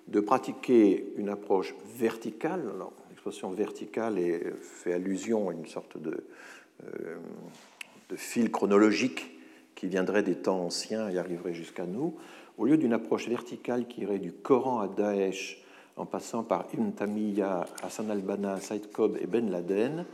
[0.07, 2.63] de pratiquer une approche verticale,
[3.09, 4.19] l'expression verticale
[4.61, 6.23] fait allusion à une sorte de,
[6.83, 7.15] euh,
[8.09, 9.31] de, fil chronologique
[9.75, 12.15] qui viendrait des temps anciens et arriverait jusqu'à nous,
[12.57, 15.63] au lieu d'une approche verticale qui irait du Coran à Daesh
[15.95, 20.05] en passant par Ibn Tamiya, Hassan al-Banna, Saïd Qutb et Ben Laden,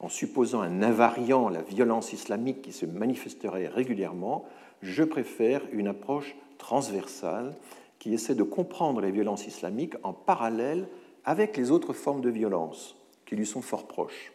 [0.00, 4.44] en supposant un invariant, la violence islamique qui se manifesterait régulièrement,
[4.82, 7.54] je préfère une approche transversale
[7.98, 10.86] qui essaie de comprendre les violences islamiques en parallèle
[11.24, 14.32] avec les autres formes de violence qui lui sont fort proches.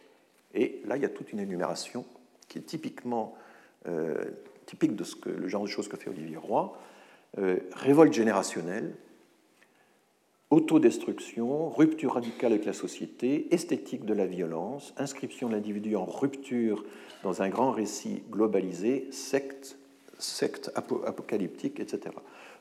[0.54, 2.04] Et là, il y a toute une énumération
[2.48, 3.34] qui est typiquement
[3.88, 4.24] euh,
[4.66, 6.76] typique de ce que, le genre de choses que fait Olivier Roy.
[7.38, 8.94] Euh, révolte générationnelle,
[10.52, 16.84] autodestruction, rupture radicale avec la société, esthétique de la violence, inscription de l'individu en rupture
[17.22, 19.78] dans un grand récit globalisé, secte,
[20.18, 22.14] secte apocalyptique, etc.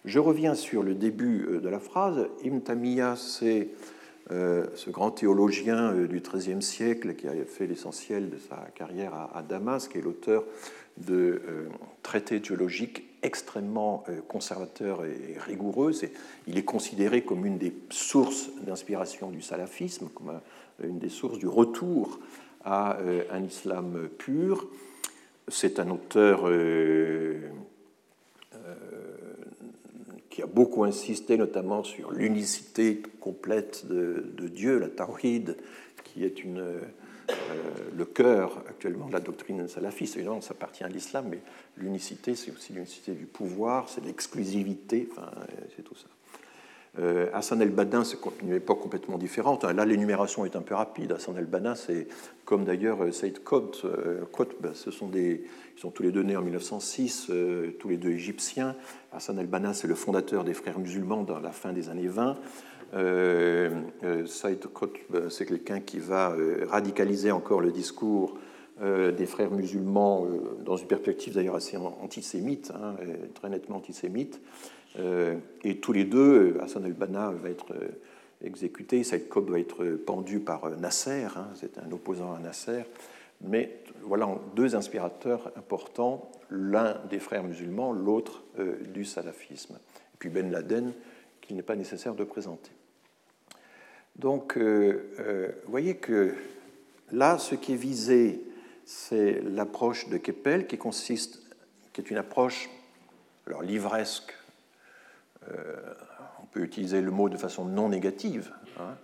[0.05, 2.27] Je reviens sur le début euh, de la phrase.
[2.45, 3.67] Imtamiya, c'est
[4.31, 9.13] euh, ce grand théologien euh, du XIIIe siècle qui a fait l'essentiel de sa carrière
[9.35, 10.45] à, Damas, qui est l'auteur
[10.97, 11.41] de
[12.03, 15.91] traités théologiques extrêmement conservateurs et rigoureux.
[16.47, 20.39] il est considéré comme une des sources d'inspiration du salafisme, comme
[20.83, 22.19] une des sources du retour
[22.63, 22.97] à
[23.31, 24.67] un islam pur.
[25.47, 26.49] C'est un auteur
[30.31, 35.57] qui a beaucoup insisté notamment sur l'unicité complète de, Dieu, la tawhid,
[36.03, 36.79] qui est une, euh,
[37.95, 40.15] le cœur actuellement de la doctrine salafiste.
[40.15, 41.39] Évidemment, ça appartient à l'islam, mais
[41.77, 45.29] l'unicité, c'est aussi l'unicité du pouvoir, c'est l'exclusivité, enfin,
[45.75, 46.07] c'est tout ça.
[46.99, 49.63] Euh, Hassan el-Banna, c'est une époque complètement différente.
[49.63, 51.13] Là, l'énumération est un peu rapide.
[51.13, 52.07] Hassan el-Banna, c'est
[52.43, 53.85] comme d'ailleurs euh, Saïd Qutb.
[53.85, 54.25] Euh,
[54.59, 55.39] ben, ce sont ils
[55.77, 57.31] sont tous les deux nés en 1906,
[57.79, 58.75] tous les deux égyptiens.
[59.13, 62.37] Hassan el-Banna, c'est le fondateur des frères musulmans dans la fin des années 20.
[62.93, 66.35] Saïd Qutb, c'est quelqu'un qui va
[66.67, 68.37] radicaliser encore le discours
[68.81, 70.27] des frères musulmans
[70.65, 72.95] dans une perspective d'ailleurs assez antisémite, hein,
[73.33, 74.41] très nettement antisémite.
[74.99, 77.89] Euh, et tous les deux, euh, Hassan el-Banna va être euh,
[78.43, 82.83] exécuté, Saïd Qutb va être pendu par Nasser, hein, c'est un opposant à Nasser.
[83.41, 88.43] Mais voilà deux inspirateurs importants, l'un des frères musulmans, l'autre
[88.93, 89.75] du salafisme.
[89.75, 90.93] Et puis Ben Laden,
[91.39, 92.71] qu'il n'est pas nécessaire de présenter.
[94.21, 96.35] Donc, vous voyez que
[97.11, 98.39] là, ce qui est visé,
[98.85, 101.41] c'est l'approche de Keppel, qui consiste,
[101.91, 102.69] qui est une approche
[103.47, 104.33] alors livresque.
[105.49, 105.75] Euh,
[106.41, 108.95] on peut utiliser le mot de façon non négative, hein,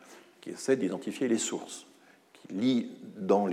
[0.41, 1.87] qui essaie d'identifier les sources,
[2.33, 3.47] qui lit dans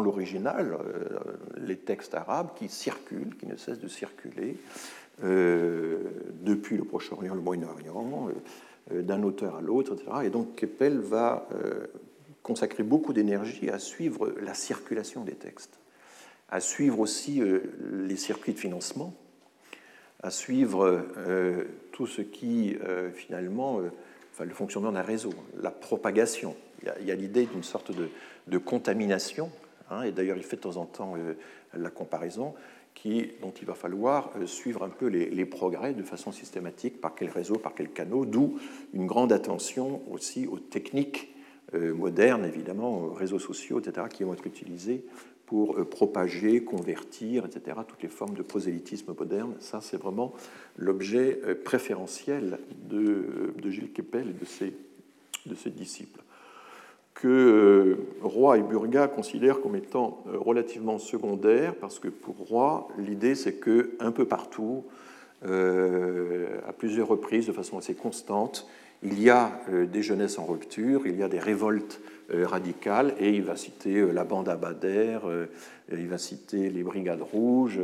[0.00, 1.20] l'original euh,
[1.58, 4.56] les textes arabes qui circulent, qui ne cessent de circuler
[5.22, 5.98] euh,
[6.40, 8.30] depuis le Proche-Orient, le Moyen-Orient,
[8.90, 10.10] d'un auteur à l'autre, etc.
[10.24, 11.48] Et donc Keppel va
[12.42, 15.78] consacrer beaucoup d'énergie à suivre la circulation des textes,
[16.48, 17.40] à suivre aussi
[17.80, 19.14] les circuits de financement
[20.22, 23.90] à suivre euh, tout ce qui, euh, finalement, euh,
[24.32, 26.56] enfin, le fonctionnement d'un réseau, la propagation.
[27.00, 27.92] Il y a, l'idée d'une sorte
[28.46, 29.50] de, contamination,
[29.90, 31.14] hein, et d'ailleurs il fait de temps en temps
[31.74, 32.54] la comparaison,
[33.40, 37.56] dont il va falloir suivre un peu les, progrès de façon systématique, par quel réseau,
[37.56, 38.58] par quel canot, d'où
[38.94, 41.34] une grande attention aussi aux techniques
[41.72, 45.04] modernes, évidemment, aux réseaux sociaux, etc., qui vont être utilisés
[45.52, 49.54] pour euh, propager, convertir, etc., toutes les formes de prosélytisme moderne.
[49.60, 50.32] Ça, c'est vraiment
[50.78, 56.22] l'objet euh, préférentiel de, Gilles Kepel et de ses disciples.
[57.22, 63.54] Que Roy et Burga considèrent comme étant relativement secondaires, parce que pour Roy, l'idée c'est
[63.54, 64.82] que un peu partout,
[65.44, 68.66] à plusieurs reprises, de façon assez constante,
[69.04, 69.60] il y a
[69.92, 72.00] des jeunesses en rupture, il y a des révoltes
[72.32, 75.18] radicales, et il va citer la bande à Bader,
[75.92, 77.80] il va citer les Brigades Rouges.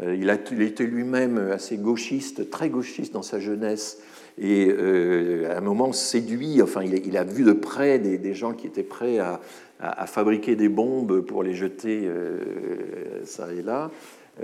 [0.00, 4.02] Il a été lui-même assez gauchiste, très gauchiste dans sa jeunesse,
[4.40, 8.66] et euh, à un moment séduit, enfin il a, vu de près des, gens qui
[8.66, 9.40] étaient prêts à,
[10.06, 13.90] fabriquer des bombes pour les jeter euh, ça et là.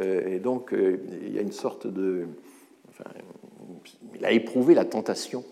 [0.01, 2.27] Euh, et donc il y a une sorte de...
[2.91, 3.11] Enfin,
[4.17, 5.45] il a éprouvé la tentation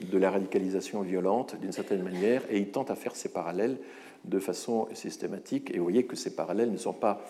[0.00, 3.78] de la radicalisation violente d'une certaine manière, et il tente à faire ces parallèles
[4.24, 5.70] de façon systématique.
[5.74, 7.24] Et vous voyez que ces parallèles ne sont pas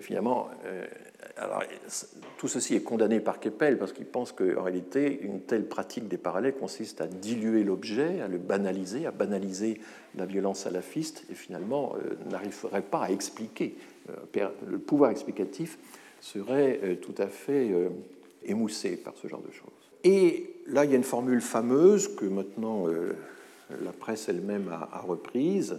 [0.00, 0.50] finalement
[1.36, 1.62] alors,
[2.38, 6.16] tout ceci est condamné par Keppel parce qu'il pense qu'en réalité, une telle pratique des
[6.16, 9.80] parallèles consiste à diluer l'objet, à le banaliser, à banaliser
[10.14, 13.76] la violence salafiste, et finalement euh, n'arriverait pas à expliquer.
[14.08, 15.78] Euh, le pouvoir explicatif
[16.20, 17.70] serait euh, tout à fait
[18.44, 19.68] émoussé par ce genre de choses.
[20.04, 22.86] Et là, il y a une formule fameuse que maintenant
[23.82, 25.78] la presse elle-même a reprise euh,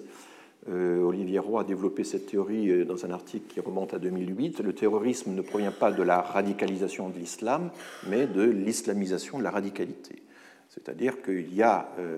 [0.70, 4.60] Olivier Roy a développé cette théorie euh, dans un article qui remonte à 2008.
[4.60, 7.70] Le terrorisme ne provient pas de la radicalisation de l'islam,
[8.08, 10.22] mais de l'islamisation de la radicalité.
[10.70, 12.18] C'est-à-dire qu'il y a euh,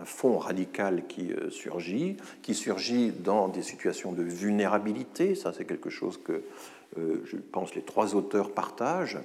[0.00, 5.34] un fond radical qui surgit, qui surgit dans des situations de vulnérabilité.
[5.34, 6.42] Ça, c'est quelque chose que
[6.96, 9.18] je pense les trois auteurs partagent.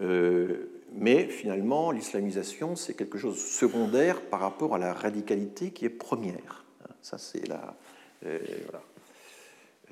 [0.00, 5.90] Mais finalement, l'islamisation, c'est quelque chose de secondaire par rapport à la radicalité qui est
[5.90, 6.64] première.
[7.02, 7.42] Ça, c'est.
[8.24, 8.38] Euh,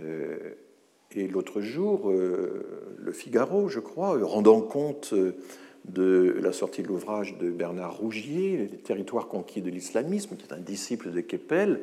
[0.00, 0.54] euh,
[1.12, 5.14] et l'autre jour, euh, le Figaro, je crois, rendant compte
[5.84, 10.52] de la sortie de l'ouvrage de Bernard Rougier, Les territoires conquis de l'islamisme, qui est
[10.52, 11.80] un disciple de Keppel,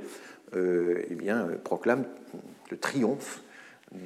[0.55, 2.05] eh bien, proclame
[2.69, 3.41] le triomphe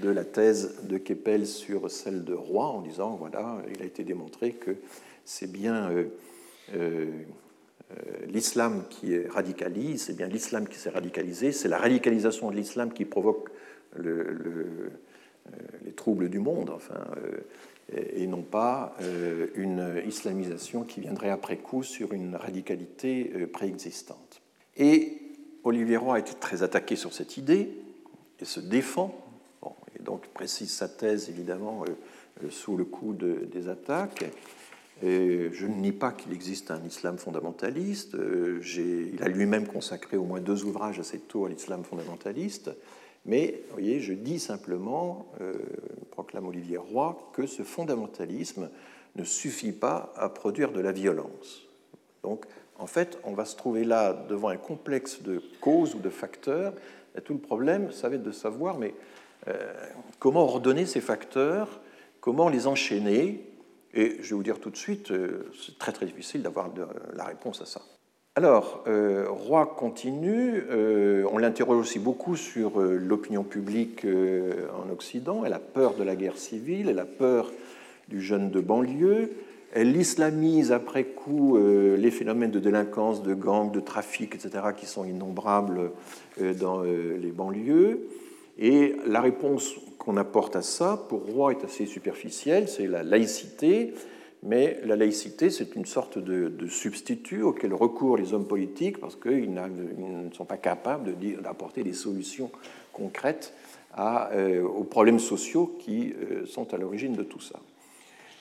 [0.02, 4.06] de la thèse de Keppel sur celle de Roy en disant voilà, il a été
[4.06, 4.78] démontré que
[5.26, 5.90] c'est bien
[8.28, 13.06] l'islam qui radicalise, c'est bien l'islam qui s'est radicalisé, c'est la radicalisation de l'islam qui
[13.06, 13.50] provoque
[14.00, 14.90] euh,
[15.86, 17.40] les troubles du monde, enfin, euh,
[18.14, 18.98] et non pas
[19.56, 24.42] une islamisation qui viendrait après coup sur une radicalité préexistante.
[24.76, 25.22] Et
[25.64, 27.70] Olivier Roy a été très attaqué sur cette idée
[28.42, 29.16] et se défend,
[29.98, 31.86] et donc précise sa thèse évidemment
[32.50, 34.26] sous le coup des attaques
[35.02, 38.16] je ne nie pas qu'il existe un islam fondamentaliste.
[38.16, 38.62] Euh,
[39.14, 42.72] il a lui-même consacré au moins deux ouvrages assez tôt à l'islam fondamentaliste.
[43.26, 45.54] Mais, voyez, je dis simplement, euh,
[46.12, 48.70] proclame Olivier Roy, que ce fondamentalisme
[49.16, 51.64] ne suffit pas à produire de la violence.
[52.24, 52.46] Donc,
[52.80, 56.74] en fait, on va se trouver là devant un complexe de causes ou de facteurs.
[57.18, 58.94] Et tout le problème, ça va être de savoir, mais
[59.48, 59.74] euh,
[60.20, 61.82] comment ordonner ces facteurs,
[62.22, 63.44] comment les enchaîner?
[63.98, 66.70] Et je vais vous dire tout de suite, euh, c'est très très difficile d'avoir
[67.16, 67.82] la réponse à ça.
[68.36, 75.54] Alors, euh, Roy continue, euh, on l'interroge aussi beaucoup sur l'opinion publique en Occident, elle
[75.54, 77.52] a peur de la guerre civile, elle a peur
[78.08, 79.32] du jeune de banlieue,
[79.74, 85.04] elle islamise après coup les phénomènes de délinquance, de gangs, de trafic, etc., qui sont
[85.04, 85.92] innombrables
[86.60, 88.08] dans les banlieues.
[88.60, 89.76] Et la réponse
[90.16, 93.94] apporte à ça, pour Roy, est assez superficielle, c'est la laïcité,
[94.44, 99.54] mais la laïcité, c'est une sorte de, substitut auquel recourent les hommes politiques parce qu'ils
[99.54, 102.52] ne sont pas capables d'apporter des solutions
[102.94, 103.54] concrètes
[104.00, 107.60] euh, aux problèmes sociaux qui euh, sont à l'origine de tout ça.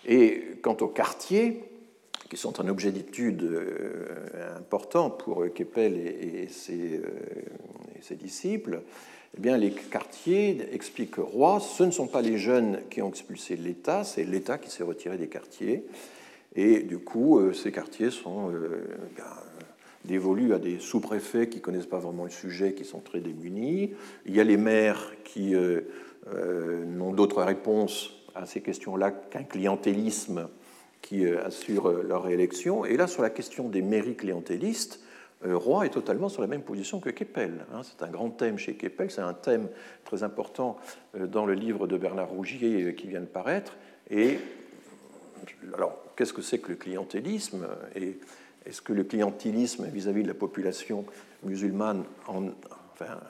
[0.07, 1.65] Et quant aux quartiers,
[2.29, 7.01] qui sont un objet d'étude euh, important pour Keppel et, ses,
[7.97, 8.83] et ses disciples,
[9.37, 13.57] eh bien, les quartiers, explique Roy, ce ne sont pas les jeunes qui ont expulsé
[13.57, 15.85] l'État, c'est l'État qui s'est retiré des quartiers.
[16.55, 18.83] Et du coup, euh, ces quartiers sont euh,
[20.07, 23.93] dévolus à des sous-préfets qui ne connaissent pas vraiment le sujet, qui sont très démunis.
[24.25, 25.83] Il y a les maires qui euh,
[26.87, 30.49] n'ont d'autre réponse à ces questions-là qu'un clientélisme
[31.07, 32.85] qui assure leur réélection.
[32.85, 35.01] Et là, sur la question des mairies clientélistes,
[35.45, 37.67] euh, Roy est totalement sur la même position que Keppel.
[37.73, 37.83] Hein.
[37.85, 39.69] C'est un grand thème chez Keppel, c'est un thème
[40.05, 40.79] très important
[41.15, 43.77] euh, dans le livre de Bernard Rougier euh, qui vient de paraître.
[44.11, 44.39] Et
[45.75, 48.19] alors, qu'est-ce que c'est que le clientélisme Et
[48.65, 51.05] est-ce que le clientélisme vis-à-vis de la population
[51.45, 53.21] musulmane, enfin,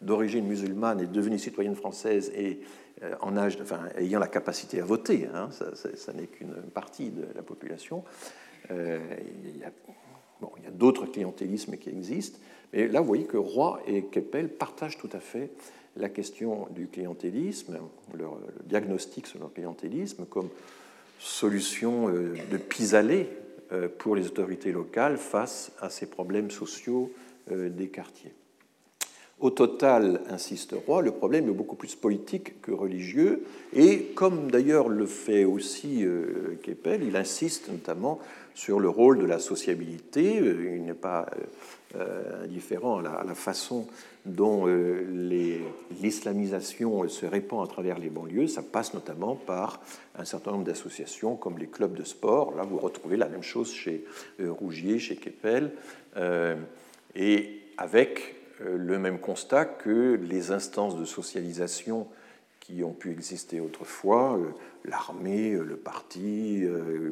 [0.00, 2.60] d'origine musulmane, est devenue citoyenne française et
[3.20, 7.42] en âge, enfin, ayant la capacité à voter hein, Ça, n'est qu'une partie de la
[7.42, 8.04] population.
[8.70, 9.70] il y a
[10.40, 12.38] Bon, a d'autres clientélismes qui existent,
[12.72, 15.50] Et là, vous voyez que Roy et Keppel partagent tout à fait
[15.96, 17.78] la question du clientélisme,
[18.12, 18.26] le
[18.64, 20.50] diagnostic sur le clientélisme comme
[21.18, 23.30] solution euh, de pis-aller
[23.72, 27.10] euh, pour les autorités locales face à ces problèmes sociaux
[27.50, 28.34] euh, des quartiers.
[29.38, 34.88] Au total, insiste Roy, le problème est beaucoup plus politique que religieux, et comme d'ailleurs
[34.88, 36.06] le fait aussi
[36.62, 38.18] Keppel, il insiste notamment
[38.54, 40.36] sur le rôle de la sociabilité.
[40.36, 41.26] Il n'est pas
[42.44, 43.86] indifférent à la façon
[44.26, 45.06] dont euh,
[46.02, 49.80] l'islamisation se répand à travers les banlieues, ça passe notamment par
[50.18, 52.54] un certain nombre d'associations comme les clubs de sport.
[52.56, 54.04] Là, vous retrouvez la même chose chez
[54.40, 55.72] euh, Rougier, chez Keppel,
[56.16, 56.56] euh,
[57.14, 62.06] et avec le même constat que les instances de socialisation
[62.60, 64.38] qui ont pu exister autrefois,
[64.84, 66.64] l'armée, le parti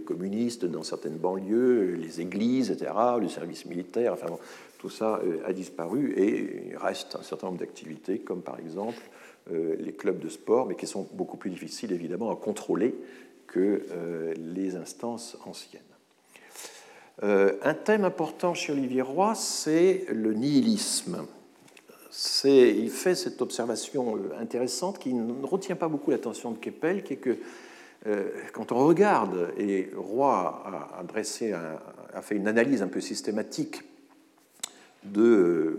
[0.05, 4.27] communiste dans certaines banlieues, les églises, etc., le service militaire, enfin
[4.85, 9.01] tout ça euh, a disparu et il reste un certain nombre d'activités, comme par exemple
[9.51, 12.95] euh, les clubs de sport, mais qui sont beaucoup plus difficiles évidemment à contrôler
[13.47, 15.81] que euh, les instances anciennes.
[17.23, 21.27] Un thème important chez Olivier Roy, c'est le nihilisme.
[22.45, 27.17] Il fait cette observation intéressante qui ne retient pas beaucoup l'attention de Keppel, qui est
[27.17, 27.39] que
[28.53, 33.83] quand on regarde, et Roy a, adressé a fait une analyse un peu systématique
[35.05, 35.79] de,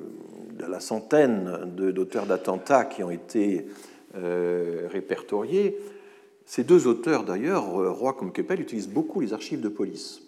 [0.68, 3.68] la centaine d'auteurs d'attentats qui ont été
[4.16, 5.78] euh, répertoriés,
[6.46, 10.22] ces deux auteurs, d'ailleurs, Roy comme Keppel, utilisent beaucoup les archives de police.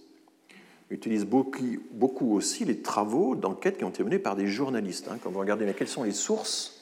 [0.90, 5.08] Utilisent beaucoup, beaucoup aussi les travaux d'enquête qui ont été menés par des journalistes.
[5.12, 5.18] Hein.
[5.22, 6.82] Quand vous regardez mais quelles sont les sources,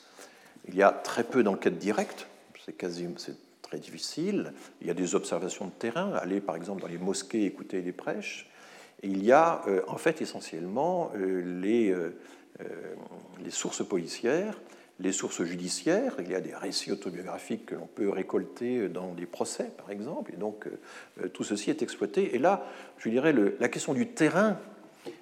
[0.68, 2.28] il y a très peu d'enquêtes directes,
[2.68, 4.53] c'est très difficile.
[4.82, 7.91] Il y a des observations de terrain, aller par exemple dans les mosquées écouter les
[7.91, 8.49] prêches
[9.06, 12.12] il y a euh, en fait essentiellement euh, euh,
[13.43, 14.60] les sources policières,
[15.00, 19.26] les sources judiciaires, il y a des récits autobiographiques que l'on peut récolter dans des
[19.26, 20.68] procès, par exemple, et donc
[21.34, 22.36] tout ceci est exploité.
[22.36, 22.66] Et là,
[23.00, 24.58] je dirais, la question du terrain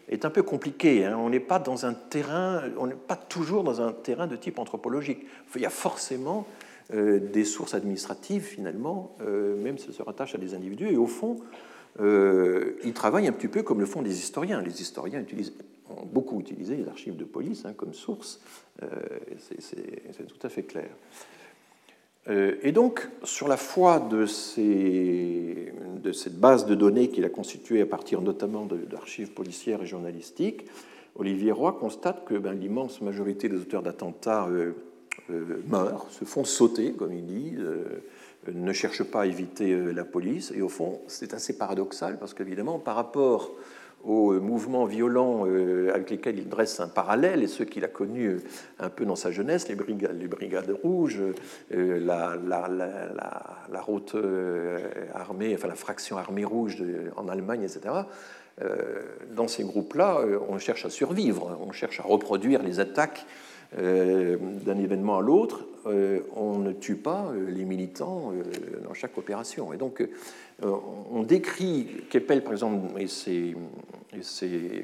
[0.09, 1.05] est un peu compliquée.
[1.05, 1.17] Hein.
[1.17, 4.59] On n'est pas dans un terrain, on n'est pas toujours dans un terrain de type
[4.59, 5.25] anthropologique.
[5.55, 6.45] Il y a forcément
[6.91, 11.39] des sources administratives, finalement, même si elles se rattachent à des individus, et au fond,
[11.99, 14.61] euh, il travaille un petit peu comme le font les historiens.
[14.61, 15.53] Les historiens utilisent,
[16.05, 18.41] beaucoup utilisé les archives de police hein, comme source,
[18.81, 18.87] euh,
[19.59, 20.89] c'est tout à fait clair.
[22.29, 27.29] Euh, et donc, sur la foi de, ces, de, cette base de données qu'il a
[27.29, 30.65] constituée à partir notamment d'archives policières et journalistiques,
[31.15, 34.47] Olivier Roy constate que ben, l'immense majorité des auteurs d'attentats
[35.67, 37.57] meurent, se font sauter, comme il dit,
[38.51, 40.51] ne cherche pas à éviter euh, la police.
[40.55, 43.51] Et au fond, c'est assez paradoxal parce qu'évidemment, par rapport
[44.03, 48.27] aux mouvements violents euh, avec lesquels il dresse un parallèle, et ceux qu'il a connus
[48.27, 48.39] euh,
[48.79, 51.21] un peu dans sa jeunesse, les brigades, les brigades rouges,
[51.71, 54.15] la, la, la, route
[55.13, 56.83] armée, enfin la fraction armée rouge
[57.15, 57.93] en Allemagne, etc.,
[59.31, 64.77] dans ces groupes-là, on cherche à survivre, on cherche à reproduire les attaques euh, d'un
[64.77, 68.31] événement à l'autre, euh, on ne tue pas euh, les militants
[68.85, 69.73] dans chaque opération.
[69.73, 70.07] Et donc,
[70.61, 73.55] on décrit, Keppel par exemple et ses,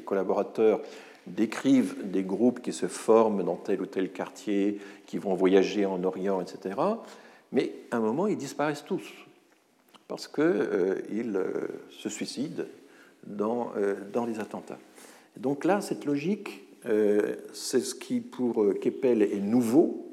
[0.04, 0.80] collaborateurs
[1.26, 6.02] décrivent des groupes qui se forment dans tel ou tel quartier, qui vont voyager en
[6.04, 6.78] Orient, etc.
[7.52, 9.08] Mais à un moment, ils disparaissent tous,
[10.08, 11.40] parce qu'ils
[11.90, 12.64] se suicident
[13.26, 13.72] dans,
[14.12, 14.78] dans les attentats.
[15.36, 20.06] Donc là, cette logique euh, c'est ce qui, pour euh, Keppel, est nouveau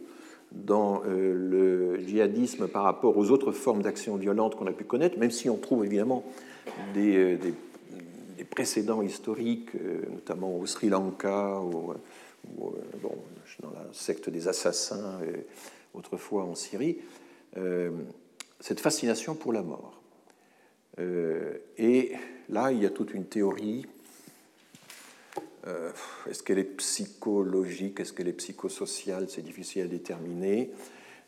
[0.52, 5.18] dans euh, le djihadisme par rapport aux autres formes d'action violente qu'on a pu connaître,
[5.18, 6.24] même si on trouve évidemment
[6.94, 7.38] des,
[8.50, 9.70] précédents historiques,
[10.10, 11.94] notamment au Sri Lanka, ou,
[13.62, 15.20] dans la secte des assassins,
[15.94, 16.98] autrefois en Syrie,
[18.60, 20.02] cette fascination pour la mort.
[20.98, 22.14] et
[22.50, 23.86] là, il y a toute une théorie
[25.68, 25.92] euh,
[26.30, 28.00] est-ce qu'elle est psychologique?
[28.00, 29.26] Est-ce qu'elle est psychosociale?
[29.30, 30.72] C'est difficile à déterminer.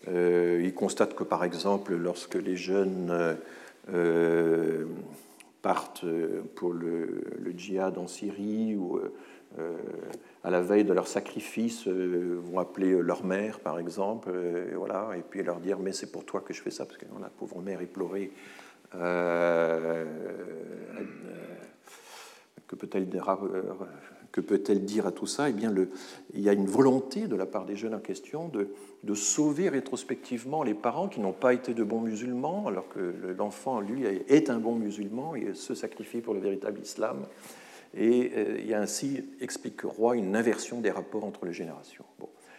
[0.08, 3.38] Euh, il constate que, par exemple, lorsque les jeunes
[3.94, 4.86] euh,
[5.62, 6.06] partent
[6.56, 7.22] pour le,
[7.56, 9.02] djihad en Syrie ou
[10.44, 15.22] à la veille de leur sacrifice, vont appeler leur mère, par exemple, et, voilà, et
[15.22, 17.62] puis leur dire Mais c'est pour toi que je fais ça, parce que la pauvre
[17.62, 18.32] mère éplorée.
[18.94, 20.06] que
[22.78, 23.10] peut-elle
[24.32, 25.50] que peut-elle dire à tout ça?
[25.50, 25.74] Eh bien,
[26.34, 28.70] il y a une volonté de la part des jeunes en question de,
[29.16, 34.06] sauver rétrospectivement les parents qui n'ont pas été de bons musulmans, alors que l'enfant, lui,
[34.06, 37.26] est un bon musulman et se sacrifie pour le véritable islam.
[37.98, 42.06] Et il y a ainsi, explique Roy, une inversion des rapports entre les générations.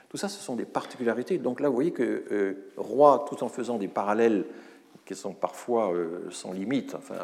[0.08, 1.38] Tout ça, ce sont des particularités.
[1.38, 4.44] Donc là, vous voyez que Roy, tout en faisant des parallèles
[5.04, 5.92] qui sont parfois
[6.30, 7.14] sans limite, enfin,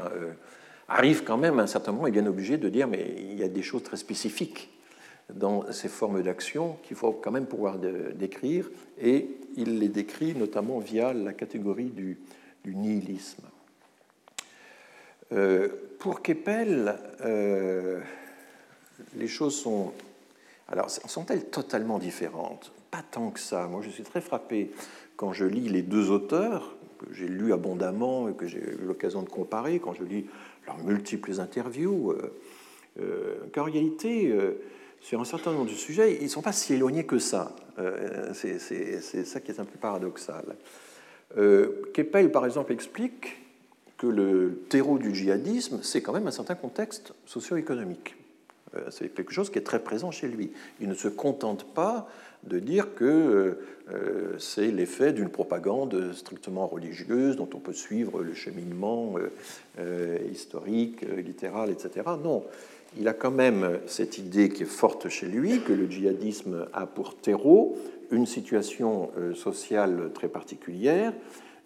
[0.88, 3.42] arrive quand même à un certain moment, est bien obligé de dire, mais il y
[3.42, 4.70] a des choses très spécifiques
[5.32, 8.70] dans ces formes d'action qu'il faut quand même pouvoir décrire,
[9.00, 12.18] et il les décrit notamment via la catégorie du,
[12.64, 13.44] nihilisme.
[15.32, 15.68] Euh,
[16.00, 18.00] pour Keppel, euh,
[19.16, 19.92] les choses sont.
[20.68, 22.72] Alors, sont-elles totalement différentes?
[22.90, 23.68] Pas tant que ça.
[23.68, 24.72] Moi, je suis très frappé
[25.16, 29.22] quand je lis les deux auteurs, que j'ai lus abondamment et que j'ai eu l'occasion
[29.22, 30.26] de comparer, quand je lis
[30.66, 32.14] leurs multiples interviews,
[33.00, 34.32] euh, qu'en réalité,
[35.00, 37.54] sur un certain nombre de sujets, ils ne sont pas si éloignés que ça.
[37.78, 40.56] Euh, c'est ça qui est un peu paradoxal.
[41.36, 43.36] Euh, Keppel, par exemple, explique
[43.98, 48.16] que le terreau du djihadisme, c'est quand même un certain contexte socio-économique.
[48.74, 50.52] Euh, c'est quelque chose qui est très présent chez lui.
[50.80, 52.08] Il ne se contente pas
[52.46, 53.58] de dire que
[54.38, 59.14] c'est l'effet d'une propagande strictement religieuse dont on peut suivre le cheminement
[60.30, 62.04] historique, littéral, etc.
[62.22, 62.42] Non,
[62.98, 66.86] il a quand même cette idée qui est forte chez lui, que le djihadisme a
[66.86, 67.76] pour terreau
[68.10, 71.12] une situation euh, sociale très particulière,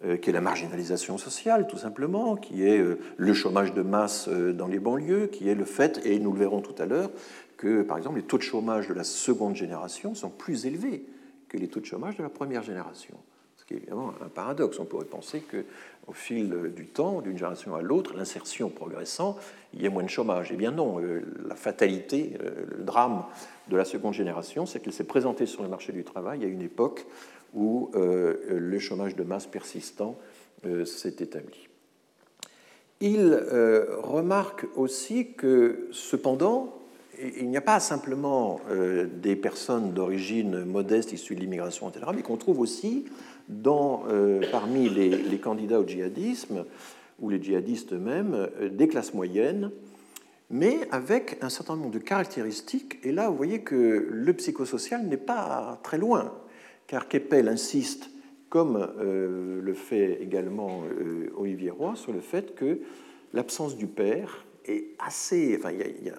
[0.05, 4.27] euh, qui est la marginalisation sociale, tout simplement, qui est euh, le chômage de masse
[4.27, 7.11] dans les banlieues, qui est le fait, et nous le verrons tout à l'heure,
[7.61, 11.05] que, par exemple, les taux de chômage de la seconde génération sont plus élevés
[11.47, 13.13] que les taux de chômage de la première génération.
[13.55, 14.79] Ce qui est évidemment un paradoxe.
[14.79, 15.63] On pourrait penser que
[16.07, 19.37] au fil du temps, d'une génération à l'autre, l'insertion progressant,
[19.75, 20.49] il y a moins de chômage.
[20.51, 23.25] Eh bien non, euh, la fatalité, euh, le drame
[23.67, 26.63] de la seconde génération, c'est qu'elle s'est présentée sur le marché du travail à une
[26.63, 27.05] époque
[27.53, 30.17] où euh, le chômage de masse persistant
[30.85, 31.67] s'est établi.
[33.01, 33.33] Il
[34.03, 36.80] remarque aussi que, cependant,
[37.19, 38.59] il n'y a pas simplement
[39.21, 43.05] des personnes d'origine modeste issues de l'immigration, etc., mais qu'on trouve aussi
[43.67, 46.65] euh, parmi les, candidats au djihadisme,
[47.19, 49.71] ou les djihadistes eux-mêmes, euh, des classes moyennes,
[50.49, 52.99] mais avec un certain nombre de caractéristiques.
[53.03, 56.33] Et là, vous voyez que le psychosocial n'est pas très loin,
[56.87, 58.09] car Keppel insiste,
[58.49, 60.83] comme euh, le fait également
[61.37, 62.79] Olivier Roy, sur le fait que
[63.33, 65.57] l'absence du père est assez.
[65.57, 66.15] Enfin, y a,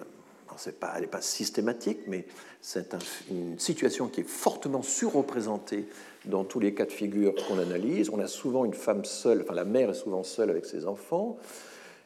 [0.79, 2.25] pas, elle n'est pas systématique, mais
[2.61, 2.95] c'est
[3.29, 5.85] une situation qui est fortement surreprésentée
[6.25, 8.09] dans tous les cas de figure qu'on analyse.
[8.09, 11.37] On a souvent une femme seule, enfin la mère est souvent seule avec ses enfants,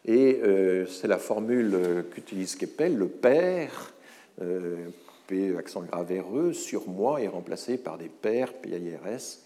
[0.05, 3.93] et euh, c'est la formule qu'utilise Keppel, le père,
[4.41, 4.87] euh,
[5.57, 9.39] accent grave RE, sur moi est remplacé par des pères, PIRS,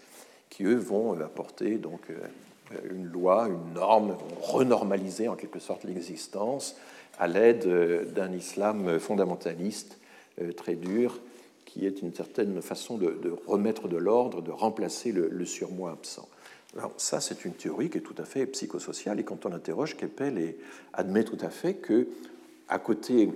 [0.50, 5.84] qui eux vont apporter donc euh, une loi, une norme, vont renormaliser en quelque sorte
[5.84, 6.76] l'existence
[7.22, 10.00] à l'aide d'un islam fondamentaliste
[10.58, 11.22] très dur
[11.72, 16.28] qui est une certaine façon de, remettre de l'ordre, de remplacer le, surmoi absent.
[16.78, 19.96] Alors ça, c'est une théorie qui est tout à fait psychosociale, et quand on interroge
[19.96, 20.58] Keppel, et
[20.94, 22.08] admet tout à fait que,
[22.68, 23.30] à côté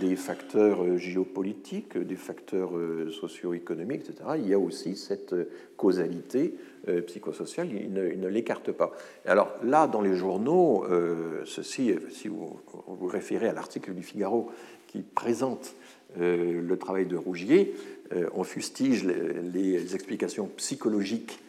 [0.00, 5.34] des facteurs géopolitiques, des facteurs euh, socio-économiques, etc., il y a aussi cette
[5.76, 6.54] causalité
[6.88, 8.92] euh, psychosociale, il ne, l'écarte pas.
[9.26, 14.50] alors là, dans les journaux, euh, ceci, si vous vous référez à l'article du Figaro
[14.86, 15.74] qui présente
[16.18, 17.74] euh, le travail de Rougier,
[18.12, 21.40] euh, on fustige les, explications psychologiques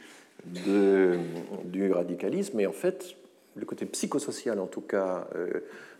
[0.45, 3.15] du radicalisme, mais en fait,
[3.55, 5.27] le côté psychosocial, en tout cas,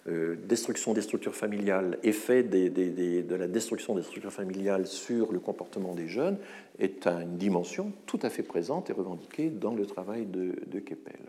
[0.10, 5.94] euh, destruction des structures familiales, effet de la destruction des structures familiales sur le comportement
[5.94, 6.38] des jeunes,
[6.80, 11.20] est une dimension tout à fait présente et revendiquée dans le travail de, Keppel.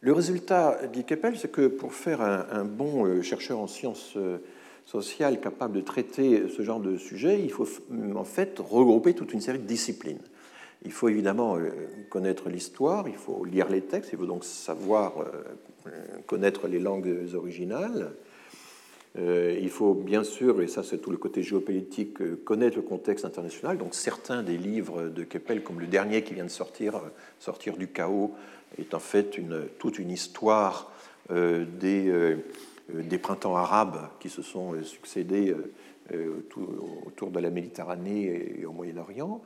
[0.00, 4.16] Le résultat, dit Keppel, c'est que pour faire un bon chercheur en sciences
[4.84, 7.68] social capable de traiter ce genre de sujet, il faut
[8.14, 10.20] en fait regrouper toute une série de disciplines.
[10.84, 11.70] Il faut évidemment euh,
[12.08, 15.90] connaître l'histoire, il faut lire les textes, il faut donc savoir euh,
[16.26, 18.12] connaître les langues originales.
[19.18, 23.24] Euh, il faut bien sûr, et ça c'est tout le côté géopolitique, connaître le contexte
[23.24, 23.78] international.
[23.78, 27.00] Donc certains des livres de Keppel, comme le dernier qui vient de sortir,
[27.38, 28.32] Sortir du chaos,
[28.78, 29.38] est en fait
[29.78, 30.92] toute une histoire
[31.30, 32.36] des
[32.88, 35.54] des printemps arabes qui se sont succédés
[37.06, 39.42] autour de la Méditerranée et au Moyen-Orient.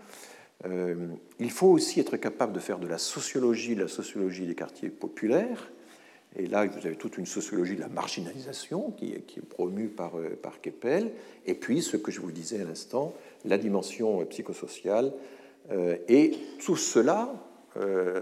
[0.65, 5.71] Il faut aussi être capable de faire de la sociologie, la sociologie des quartiers populaires.
[6.35, 10.61] Et là, vous avez toute une sociologie de la marginalisation qui est, promue par, par
[10.61, 11.13] Keppel.
[11.47, 15.13] Et puis, ce que je vous disais à l'instant, la dimension psychosociale.
[16.09, 16.33] Et
[16.65, 17.33] tout cela,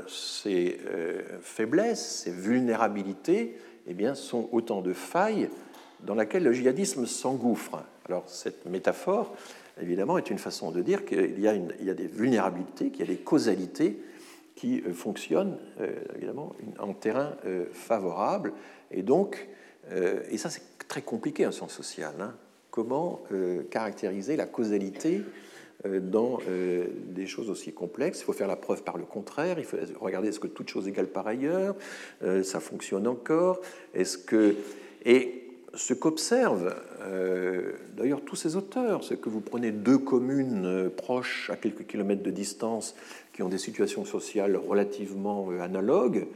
[0.06, 0.78] ces
[1.40, 3.56] faiblesses, ces vulnérabilités,
[3.86, 5.48] eh bien, sont autant de failles
[6.04, 7.82] dans laquelle le djihadisme s'engouffre.
[8.06, 9.34] Alors cette métaphore,
[9.80, 13.20] évidemment, est une façon de dire qu'il y, a des vulnérabilités, qu'il y a des
[13.20, 13.98] causalités
[14.54, 18.52] qui euh, fonctionnent, euh, évidemment, en terrain euh, favorable.
[18.90, 19.48] Et donc,
[20.30, 22.34] et ça c'est très compliqué en sciences sociales, hein.
[22.70, 23.20] comment
[23.70, 25.20] caractériser la causalité
[25.84, 26.38] dans
[27.10, 28.20] des choses aussi complexes?
[28.20, 30.88] Il faut faire la preuve par le contraire, il faut regarder est-ce que toute chose
[30.88, 31.76] égale par ailleurs,
[32.42, 33.60] ça fonctionne encore,
[33.92, 34.56] est-ce que...
[35.04, 35.43] Et
[35.76, 41.50] ce qu'observent euh, d'ailleurs tous ces auteurs, c'est que vous prenez deux communes euh, proches
[41.50, 42.94] à quelques kilomètres de distance
[43.32, 46.26] qui ont des situations sociales relativement euh, analogues.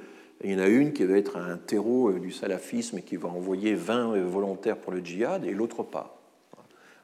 [0.45, 3.28] il y en a une qui va être un terreau du salafisme et qui va
[3.28, 6.20] envoyer 20 volontaires pour le djihad et l'autre pas.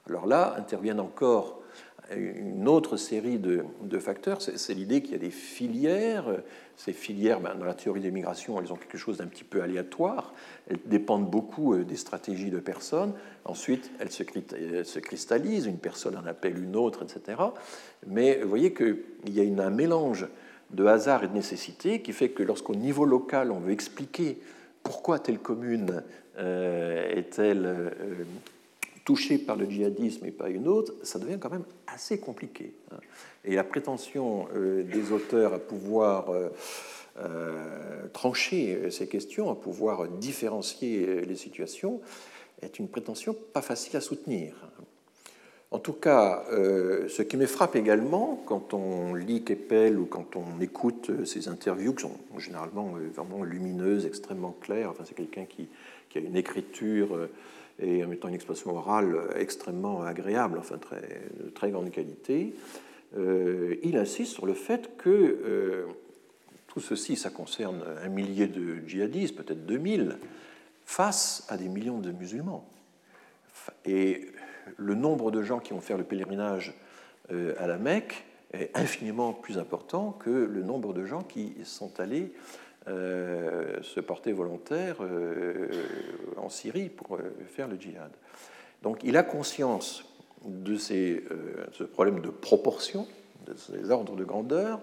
[0.08, 1.63] Alors là interviennent encore
[2.14, 3.64] une autre série de,
[3.98, 6.26] facteurs, c'est l'idée qu'il y a des filières.
[6.76, 9.62] Ces filières, ben, dans la théorie des migrations, elles ont quelque chose d'un petit peu
[9.62, 10.34] aléatoire.
[10.68, 13.12] Elles dépendent beaucoup euh, des stratégies de personnes.
[13.44, 15.66] Ensuite, elles se cristallisent.
[15.66, 17.40] Une personne en appelle une autre, etc.
[18.06, 18.98] Mais vous voyez qu'il
[19.28, 20.26] y a un mélange
[20.70, 24.38] de hasard et de nécessité qui fait que lorsqu'au niveau local, on veut expliquer
[24.82, 26.02] pourquoi telle commune
[26.38, 27.90] euh, est-elle euh,
[29.04, 32.74] touchée par le djihadisme et pas une autre, ça devient quand même assez compliqué.
[32.90, 32.96] Hein.
[33.44, 36.48] Et la prétention euh, des auteurs à pouvoir euh,
[37.18, 42.00] euh, trancher ces questions, à pouvoir différencier les situations,
[42.62, 44.54] est une prétention pas facile à soutenir.
[45.70, 50.60] En tout cas, ce qui me frappe également quand on lit Keppel ou quand on
[50.60, 55.68] écoute ces interviews, qui sont généralement vraiment lumineuses, extrêmement claires, enfin, c'est quelqu'un qui,
[56.14, 57.28] a une écriture
[57.78, 62.54] et en mettant une expression orale extrêmement agréable, enfin très, de très grande qualité,
[63.16, 65.86] euh, il insiste sur le fait que euh,
[66.66, 70.18] tout ceci, ça concerne un millier de djihadistes, peut-être 2000,
[70.84, 72.68] face à des millions de musulmans.
[73.84, 74.28] Et
[74.76, 76.74] le nombre de gens qui vont faire le pèlerinage
[77.30, 82.00] euh, à la Mecque est infiniment plus important que le nombre de gens qui sont
[82.00, 82.32] allés
[82.86, 85.68] se porter volontaire euh,
[86.36, 88.10] en Syrie pour euh, faire le djihad.
[88.82, 90.04] Donc il a conscience
[90.44, 91.24] de ces,
[91.72, 93.06] ce problème de proportion,
[93.46, 94.80] de ces ordres de grandeur,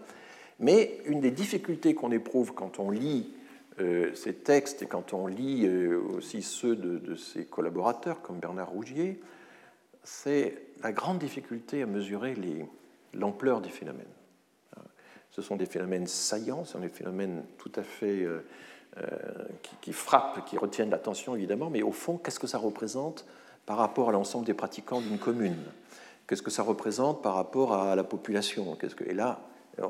[0.59, 3.31] mais une des difficultés qu'on éprouve quand on lit
[4.15, 5.67] ces textes et quand on lit
[6.15, 9.19] aussi ceux de, de ses collaborateurs comme Bernard Rougier,
[10.03, 12.35] c'est la grande difficulté à mesurer
[13.13, 14.05] l'ampleur des phénomènes.
[15.31, 18.45] Ce sont des phénomènes saillants, ce sont des phénomènes tout à fait euh,
[18.97, 19.07] euh,
[19.81, 23.25] qui, frappent, qui retiennent l'attention évidemment, mais au fond, qu'est-ce que ça représente
[23.65, 25.55] par rapport à l'ensemble des pratiquants d'une commune?
[26.27, 28.77] Qu'est-ce que ça représente par rapport à la population?
[29.05, 29.39] Et là,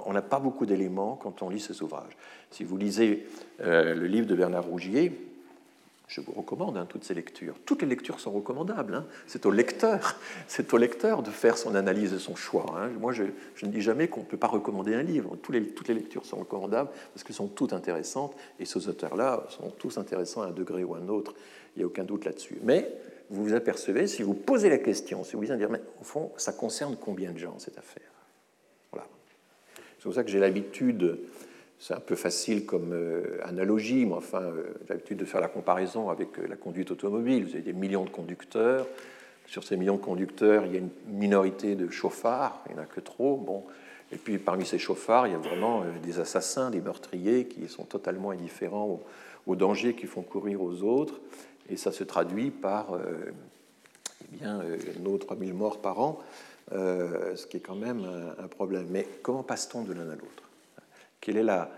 [0.05, 2.15] on n'a pas beaucoup d'éléments quand on lit ces ouvrages.
[2.51, 3.27] Si vous lisez
[3.61, 5.30] euh, le livre de Bernard Rougier,
[6.11, 7.55] je vous recommande hein, toutes ces lectures.
[7.65, 8.95] Toutes les lectures sont recommandables.
[8.95, 9.05] Hein.
[9.27, 12.65] C'est au lecteur, c'est au lecteur de faire son analyse et son choix.
[12.77, 12.89] Hein.
[12.99, 13.23] Moi, je,
[13.63, 15.37] ne dis jamais qu'on ne peut pas recommander un livre.
[15.41, 19.97] Toutes les, lectures sont recommandables parce qu'elles sont toutes intéressantes et ces auteurs-là sont tous
[19.97, 21.33] intéressants à un degré ou à un autre.
[21.75, 22.57] Il n'y a aucun doute là-dessus.
[22.63, 22.93] Mais
[23.29, 26.51] vous vous apercevez, si vous posez la question, si vous dites, mais au fond, ça
[26.51, 28.11] concerne combien de gens cette affaire?
[28.91, 29.07] Voilà.
[29.97, 31.19] C'est pour ça que j'ai l'habitude
[31.81, 35.47] c'est un peu facile comme euh, analogie, mais enfin, euh, j'ai l'habitude de faire la
[35.47, 37.43] comparaison avec euh, la conduite automobile.
[37.43, 38.85] Vous avez des millions de conducteurs.
[39.47, 42.83] Sur ces millions de conducteurs, il y a une minorité de chauffards, il n'y en
[42.83, 43.35] a que trop.
[43.35, 43.63] Bon.
[44.11, 47.85] Et puis parmi ces chauffards, il y a vraiment des assassins, des meurtriers qui sont
[47.85, 49.01] totalement indifférents
[49.47, 51.19] aux, dangers qu'ils font courir aux autres.
[51.67, 52.97] Et ça se traduit par
[54.21, 54.61] eh bien,
[55.01, 56.19] nos 3000 morts par an,
[56.71, 58.05] ce qui est quand même
[58.37, 58.85] un problème.
[58.91, 60.50] Mais comment passe-t-on de l'un à l'autre?
[61.29, 61.69] Est la,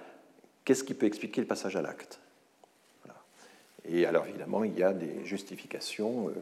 [0.65, 2.19] qu'est-ce qui peut expliquer le passage à l'acte
[3.85, 6.29] Et alors évidemment, il y a des justifications.
[6.29, 6.33] Euh,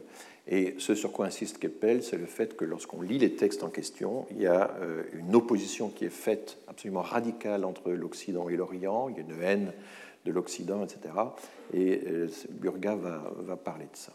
[0.48, 3.68] et ce sur quoi insiste Keppel, c'est le fait que lorsqu'on lit les textes en
[3.68, 8.56] question, il y a euh, une opposition qui est faite absolument radicale entre l'Occident et
[8.56, 9.08] l'Orient.
[9.08, 9.72] Il y a une haine
[10.24, 11.14] de l'Occident, etc.
[11.72, 14.12] Et euh, Burga va parler de ça.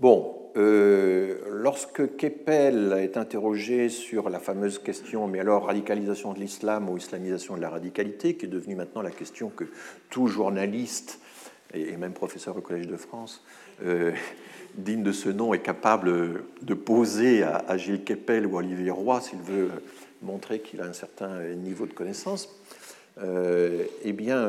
[0.00, 6.88] Bon, euh, lorsque Keppel est interrogé sur la fameuse question, mais alors radicalisation de l'islam
[6.88, 9.64] ou islamisation de la radicalité, qui est devenue maintenant la question que
[10.08, 11.18] tout journaliste
[11.74, 13.42] et même professeur au Collège de France
[13.84, 14.12] euh,
[14.76, 19.40] digne de ce nom est capable de poser à, Gilles Keppel ou Olivier Roy s'il
[19.40, 19.68] veut
[20.22, 22.56] montrer qu'il a un certain niveau de connaissance,
[23.20, 24.48] euh, eh bien,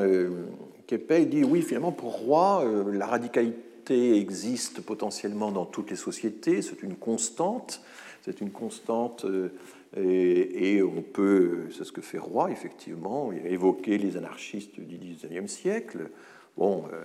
[0.86, 2.64] Keppel dit oui, finalement, pour Roy,
[2.94, 7.82] la radicalité existe potentiellement dans toutes les sociétés, c'est une constante,
[8.24, 9.50] c'est une constante, euh,
[9.98, 16.10] et, on peut, c'est ce que fait Roy, effectivement, évoquer les anarchistes du XIXe siècle.
[16.58, 17.04] Bon, euh,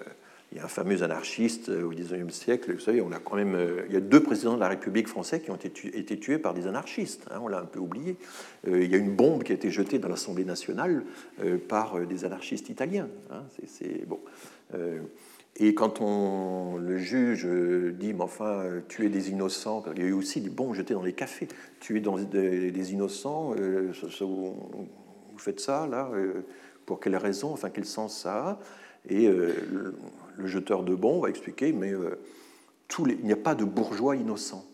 [0.52, 2.74] il y a un fameux anarchiste au XIXe siècle.
[2.74, 3.59] Vous savez, on a quand même,
[3.89, 6.69] il y a deux présidents de la République française qui ont été tués par des
[6.69, 7.27] anarchistes.
[7.31, 8.16] Hein, on l'a un peu oublié.
[8.66, 11.02] il y a une bombe qui a été jetée dans l'Assemblée nationale
[11.66, 13.09] par des anarchistes italiens.
[13.32, 14.20] Hein, c'est bon.
[15.57, 20.13] Et quand on, le juge dit, mais enfin, tuer des innocents, il y a eu
[20.13, 21.47] aussi des bombes jetées dans les cafés,
[21.79, 24.57] tuer des, innocents, euh, vous,
[25.39, 26.45] faites ça, là, euh,
[26.87, 28.59] pour quelle raison, enfin, quel sens ça
[29.09, 29.55] Et euh,
[30.37, 31.93] le, jeteur de bombes va expliquer, mais
[32.89, 34.65] tous les, il n'y a pas de bourgeois innocents.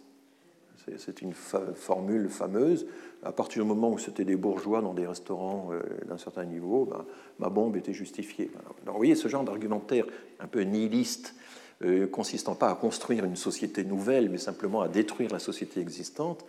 [0.97, 2.87] C'est une formule fameuse.
[3.23, 6.87] À partir du moment où c'était des bourgeois dans des restaurants euh, d'un certain niveau,
[6.87, 7.05] ben,
[7.39, 8.51] ma bombe était justifiée.
[8.55, 10.07] Alors, vous voyez, ce genre d'argumentaire
[10.39, 11.35] un peu nihiliste,
[11.83, 16.47] euh, consistant pas à construire une société nouvelle, mais simplement à détruire la société existante,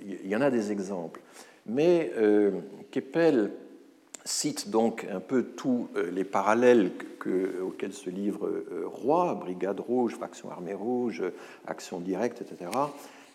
[0.00, 1.20] il y en a des exemples.
[1.66, 2.60] Mais euh,
[2.92, 3.50] Keppel
[4.24, 6.92] cite donc un peu tous les parallèles
[7.62, 8.50] auxquels se livre
[8.86, 11.22] Roy, Brigade rouge, faction armée rouge,
[11.66, 12.70] action directe, etc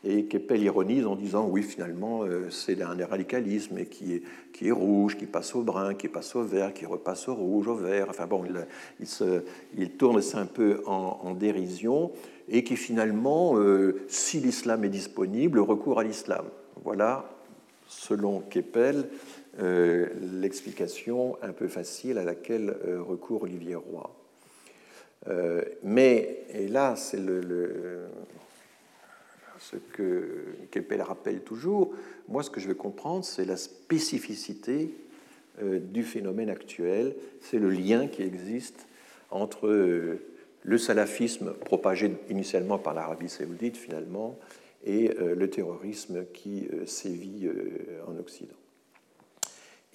[0.03, 4.23] et Keppel ironise en disant oui finalement euh, c'est un radicalisme qui est,
[4.53, 7.67] qui est rouge, qui passe au brun, qui passe au vert, qui repasse au rouge,
[7.67, 8.07] au vert.
[8.09, 8.43] Enfin bon,
[8.99, 9.43] il, se,
[9.77, 12.11] il tourne ça un peu en, dérision
[12.47, 16.45] et qui finalement, euh, si l'islam est disponible, recourt à l'islam.
[16.83, 17.29] Voilà,
[17.87, 19.09] selon Keppel,
[19.59, 20.07] euh,
[20.39, 24.09] l'explication un peu facile à laquelle recourt Olivier Roy.
[25.83, 28.07] mais, et là, c'est le,
[29.59, 31.93] ce que Keppel rappelle toujours,
[32.27, 34.93] moi ce que je veux comprendre, c'est la spécificité
[35.61, 38.87] euh, du phénomène actuel, c'est le lien qui existe
[39.29, 40.19] entre euh,
[40.63, 44.37] le salafisme propagé initialement par l'Arabie saoudite finalement
[44.85, 47.49] et euh, le terrorisme qui sévit
[48.07, 48.55] en Occident.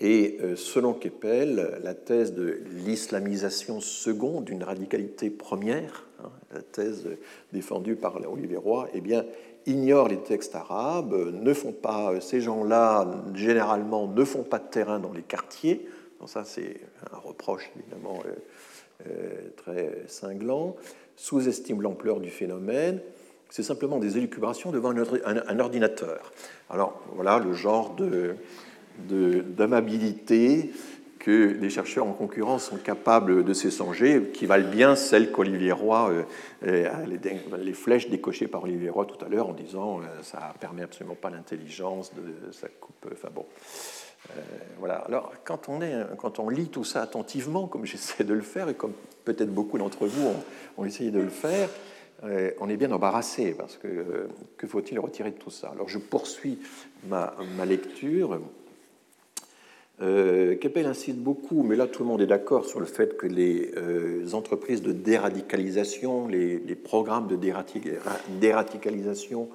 [0.00, 7.06] Et selon Keppel, la thèse de l'islamisation seconde d'une radicalité première, hein, la thèse
[7.52, 9.24] défendue par Olivier Roy, eh bien,
[9.66, 14.98] ignorent les textes arabes, ne font pas, ces gens-là, généralement, ne font pas de terrain
[14.98, 15.86] dans les quartiers.
[16.20, 16.80] Donc ça, c'est
[17.12, 20.76] un reproche, évidemment, euh, euh, très cinglant.
[21.16, 23.00] Sous-estiment l'ampleur du phénomène.
[23.50, 26.32] C'est simplement des élucubrations devant un, ordinateur.
[26.70, 27.94] Alors, voilà le genre
[29.56, 30.68] d'amabilité de,
[31.24, 36.10] que les chercheurs en concurrence sont capables de s'échanger, qui valent bien celles qu'Olivier Roy,
[36.10, 36.22] euh,
[36.66, 37.06] euh,
[37.56, 41.14] les, flèches décochées par Olivier Roy tout à l'heure en disant euh, ça permet absolument
[41.14, 42.12] pas l'intelligence,
[42.52, 43.08] ça coupe.
[43.10, 43.46] Enfin bon.
[44.78, 44.96] voilà.
[44.96, 48.68] Alors, quand on, est, quand on lit tout ça attentivement, comme j'essaie de le faire,
[48.68, 48.92] et comme
[49.24, 50.44] peut-être beaucoup d'entre vous ont,
[50.76, 51.70] ont, essayé de le faire,
[52.60, 54.28] on est bien embarrassé, parce que
[54.58, 55.70] que faut-il retirer de tout ça?
[55.74, 56.58] Alors, je poursuis
[57.08, 57.32] ma
[57.64, 58.40] lecture.
[60.02, 63.26] Euh, Keppel insiste beaucoup, mais là tout le monde est d'accord sur le fait que
[63.26, 67.38] les euh, entreprises de déradicalisation, les, programmes de
[68.40, 69.48] déradicalisation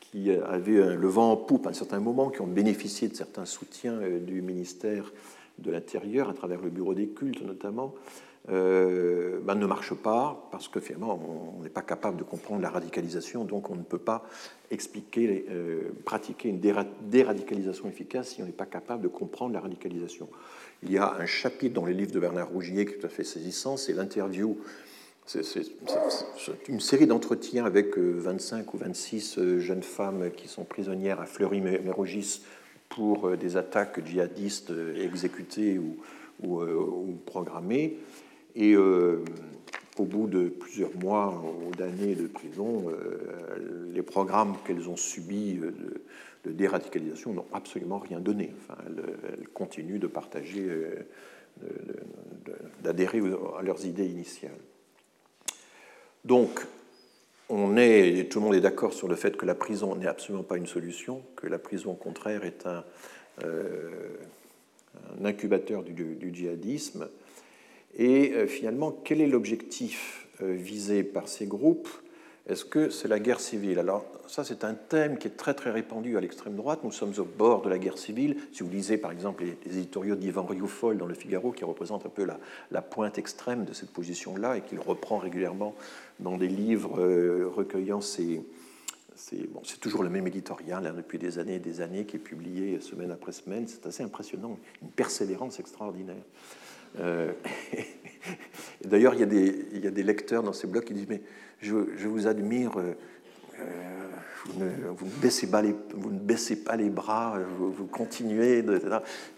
[0.00, 3.44] qui avaient le vent en poupe à un certain moment, qui ont bénéficié de certains
[3.44, 5.12] soutiens euh, du ministère
[5.58, 7.94] de l'Intérieur à travers le bureau des cultes notamment,
[8.48, 11.20] ben, ne marche pas parce que finalement
[11.58, 14.24] on n'est pas capable de comprendre la radicalisation, donc on ne peut pas
[14.70, 20.28] expliquer, euh, pratiquer une déradicalisation efficace si on n'est pas capable de comprendre la radicalisation.
[20.82, 23.08] Il y a un chapitre dans les livres de Bernard Rougier qui est tout à
[23.08, 24.58] fait saisissant, c'est l'interview.
[25.26, 31.26] C'est une série d'entretiens avec 25 euh, ou 26 jeunes femmes qui sont prisonnières à
[31.26, 32.42] Fleury-Mérogis
[32.88, 37.98] pour des attaques djihadistes exécutées ou programmées.
[38.56, 39.24] Et euh,
[39.98, 45.54] au bout de plusieurs mois ou d'années de prison, euh, les programmes qu'elles ont subis
[45.54, 46.02] de,
[46.44, 48.52] de déradicalisation n'ont absolument rien donné.
[48.60, 51.06] Enfin, elles, continuent de partager, euh,
[52.82, 53.20] d'adhérer
[53.58, 54.52] à leurs idées initiales.
[56.24, 56.66] Donc,
[57.48, 60.44] on est, tout le monde est d'accord sur le fait que la prison n'est absolument
[60.44, 62.84] pas une solution, que la prison, au contraire, est un,
[65.24, 67.08] incubateur du, djihadisme
[67.96, 71.88] et euh, finalement, quel est l'objectif euh, visé par ces groupes?
[72.48, 73.78] Est-ce que c'est la guerre civile?
[73.78, 76.80] Alors ça, c'est un thème qui est très très répandu à l'extrême droite.
[76.82, 78.36] Nous sommes au bord de la guerre civile.
[78.52, 82.08] Si vous lisez par exemple les, éditoriaux d'Ivan Rioufol dans le Figaro, qui représente un
[82.08, 82.26] peu
[82.70, 85.74] la, pointe extrême de cette position-là et qu'il reprend régulièrement
[86.18, 88.42] dans des livres euh, recueillant ces,
[89.62, 92.80] c'est toujours le même éditorial hein, depuis des années et des années qui est publié
[92.80, 93.66] semaine après semaine.
[93.68, 96.22] C'est assez impressionnant, une persévérance extraordinaire.
[96.98, 97.32] Euh,
[98.84, 101.22] D'ailleurs, il, y a des lecteurs dans ces blogs qui disent Mais
[101.60, 102.94] je, vous admire, euh,
[104.46, 108.64] vous, ne, baissez pas les, vous, ne, baissez pas les, bras, vous, continuez,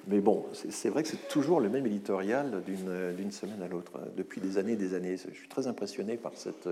[0.06, 4.40] Mais bon, c'est vrai que c'est toujours le même éditorial d'une semaine à l'autre, depuis
[4.40, 5.16] des années et des années.
[5.16, 6.68] Je suis très impressionné par cette,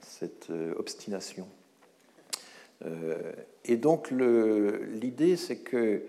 [0.00, 1.46] cette obstination.
[3.64, 6.02] et donc, l'idée, c'est que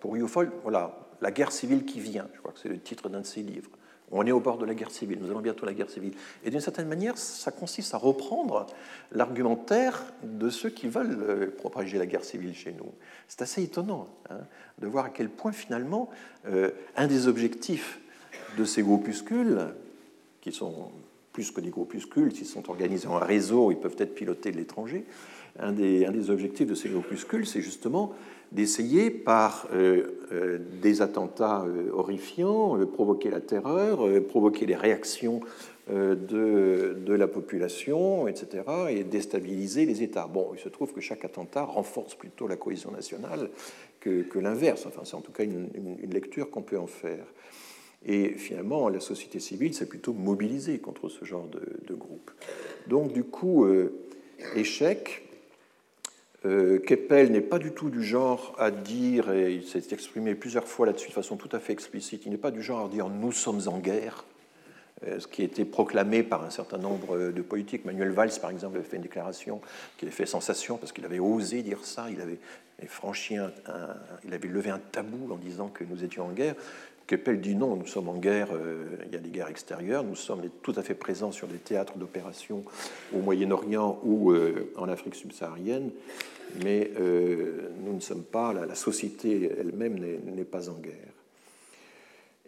[0.00, 3.20] pour Youfol, voilà, la guerre civile qui vient, je crois que c'est le titre d'un
[3.20, 3.70] de ses livres.
[4.12, 6.14] On est au bord de la guerre civile, nous allons bientôt la guerre civile.
[6.44, 8.66] Et d'une certaine manière, ça consiste à reprendre
[9.12, 12.92] l'argumentaire de ceux qui veulent euh, propager la guerre civile chez nous.
[13.28, 14.38] C'est assez étonnant hein,
[14.78, 16.10] de voir à quel point finalement
[16.48, 18.00] euh, un des objectifs
[18.58, 19.60] de ces groupuscules,
[20.40, 20.90] qui sont
[21.32, 25.04] plus que des groupuscules, s'ils sont organisés en réseau, ils peuvent être pilotés de l'étranger,
[25.58, 28.12] un des, un des objectifs de ces groupuscules, c'est justement
[28.52, 35.40] d'essayer par euh, euh, des attentats euh, horrifiants, provoquer la terreur, provoquer les réactions
[35.88, 40.28] de, de, la population, etc., et déstabiliser les États.
[40.28, 43.50] Bon, il se trouve que chaque attentat renforce plutôt la cohésion nationale
[43.98, 44.86] que, que l'inverse.
[44.86, 47.24] Enfin, c'est en tout cas une, une lecture qu'on peut en faire.
[48.06, 52.30] Et finalement, la société civile s'est plutôt mobilisée contre ce genre de, de groupe.
[52.86, 53.66] Donc, du coup,
[54.54, 55.29] échec,
[56.42, 60.86] Keppel n'est pas du tout du genre à dire, et il s'est exprimé plusieurs fois
[60.86, 63.32] là-dessus de façon tout à fait explicite, il n'est pas du genre à dire nous
[63.32, 64.24] sommes en guerre,
[65.06, 67.84] euh, ce qui a été proclamé par un certain nombre de politiques.
[67.84, 69.60] Manuel Valls, par exemple, avait fait une déclaration
[69.96, 72.38] qui avait fait sensation parce qu'il avait osé dire ça, il avait
[72.86, 73.52] franchi un,
[74.24, 76.54] il avait levé un tabou en disant que nous étions en guerre.
[77.10, 80.14] Keppel dit non, nous sommes en guerre, euh, il y a des guerres extérieures, nous
[80.14, 82.62] sommes tout à fait présents sur des théâtres d'opération
[83.12, 85.90] au Moyen-Orient ou euh, en Afrique subsaharienne,
[86.62, 90.94] mais euh, nous ne sommes pas, la, société elle-même n'est pas en guerre.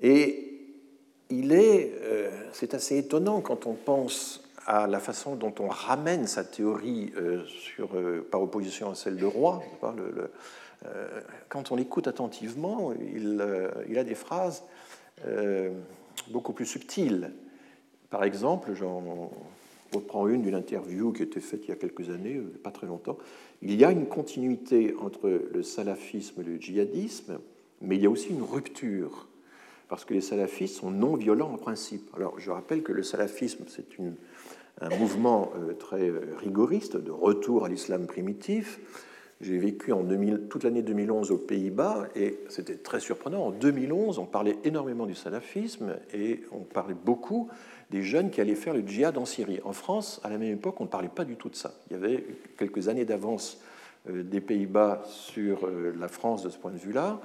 [0.00, 0.60] Et
[1.28, 1.92] il est,
[2.52, 7.12] c'est assez étonnant quand on pense à la façon dont on ramène sa théorie
[8.30, 9.60] par opposition à celle de Roy,
[9.96, 10.30] le,
[11.48, 14.64] quand on l'écoute attentivement, il, euh, il, a des phrases
[15.26, 15.70] euh,
[16.30, 17.32] beaucoup plus subtiles.
[18.10, 19.30] Par exemple, j'en
[19.92, 22.86] reprends une d'une interview qui a été faite il y a quelques années, pas très
[22.86, 23.18] longtemps.
[23.60, 27.38] Il y a une continuité entre le salafisme et le djihadisme,
[27.80, 29.28] mais il y a aussi une rupture,
[29.88, 32.10] parce que les salafistes sont non violents en principe.
[32.16, 33.86] Alors, je rappelle que le salafisme, c'est
[34.80, 38.80] un mouvement très rigoriste de retour à l'islam primitif
[39.42, 43.46] j'ai vécu en 2000, toute l'année 2011 aux Pays-Bas et c'était très surprenant.
[43.46, 47.50] En 2011, on parlait énormément du salafisme et on parlait beaucoup
[47.90, 49.60] des jeunes qui allaient faire le djihad en Syrie.
[49.64, 51.74] En France, à la même époque, on ne parlait pas du tout de ça.
[51.90, 52.24] Il y avait
[52.56, 53.60] quelques années d'avance
[54.08, 57.20] euh, des Pays-Bas sur euh, la France de ce point de vue-là.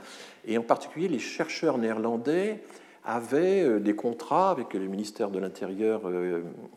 [0.45, 2.61] Et en particulier, les chercheurs néerlandais
[3.05, 6.01] avaient euh, des contrats avec le ministère de l'Intérieur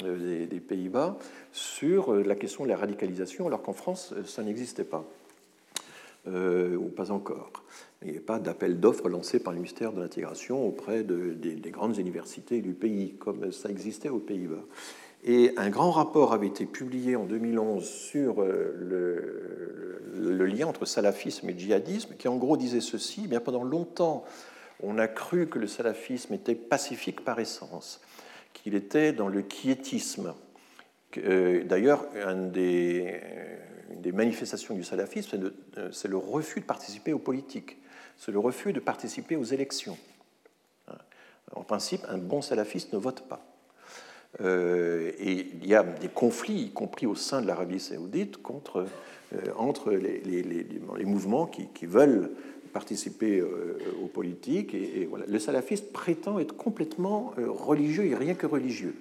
[0.04, 1.16] des Pays-Bas
[1.50, 5.04] sur la question de la radicalisation, alors qu'en France, ça n'existait pas.
[6.28, 7.50] Euh, ou pas encore.
[8.02, 11.70] Il n'y a pas d'appel d'offres lancé par le ministère de l'Intégration auprès de, des,
[11.70, 14.64] grandes universités du pays, comme ça existait aux Pays-Bas.
[15.24, 20.84] Et un grand rapport avait été publié en 2011 sur euh, le, le, lien entre
[20.84, 24.24] salafisme et djihadisme, qui en gros disait ceci, eh bien pendant longtemps,
[24.82, 28.02] on a cru que le salafisme était pacifique par essence,
[28.52, 30.34] qu'il était dans le quiétisme.
[31.16, 33.20] Euh, d'ailleurs, un des
[33.90, 37.76] une des manifestations du salafisme, euh, c'est le refus de participer aux politiques,
[38.16, 39.98] c'est le refus de participer aux élections.
[40.88, 40.98] Hein.
[41.54, 43.46] En principe, un bon salafiste ne vote pas.
[44.40, 48.38] Euh, et il y a des conflits, y compris au sein de l'Arabie saoudite,
[48.76, 48.86] euh,
[49.56, 52.30] entre les, mouvements qui, veulent
[52.72, 54.74] participer aux politiques.
[54.74, 55.26] Et, voilà.
[55.26, 58.94] Le salafiste prétend être complètement religieux et rien que religieux.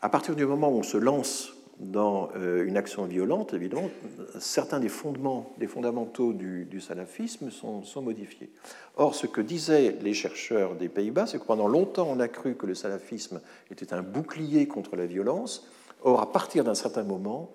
[0.00, 3.90] À partir du moment où on se lance dans euh, une action violente, évidemment,
[4.38, 8.50] certains des fondements, des fondamentaux du, salafisme sont, sont, modifiés.
[8.96, 12.54] Or, ce que disaient les chercheurs des Pays-Bas, c'est que pendant longtemps, on a cru
[12.54, 13.40] que le salafisme
[13.70, 15.66] était un bouclier contre la violence.
[16.02, 17.52] Or, à partir d'un certain moment,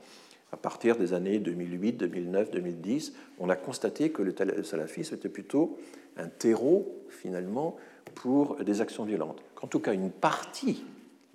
[0.51, 5.77] à partir des années 2008, 2009, 2010, on a constaté que le salafisme était plutôt
[6.17, 7.75] un terreau, finalement,
[8.15, 9.41] pour des actions violentes.
[9.61, 10.85] En tout cas, une partie,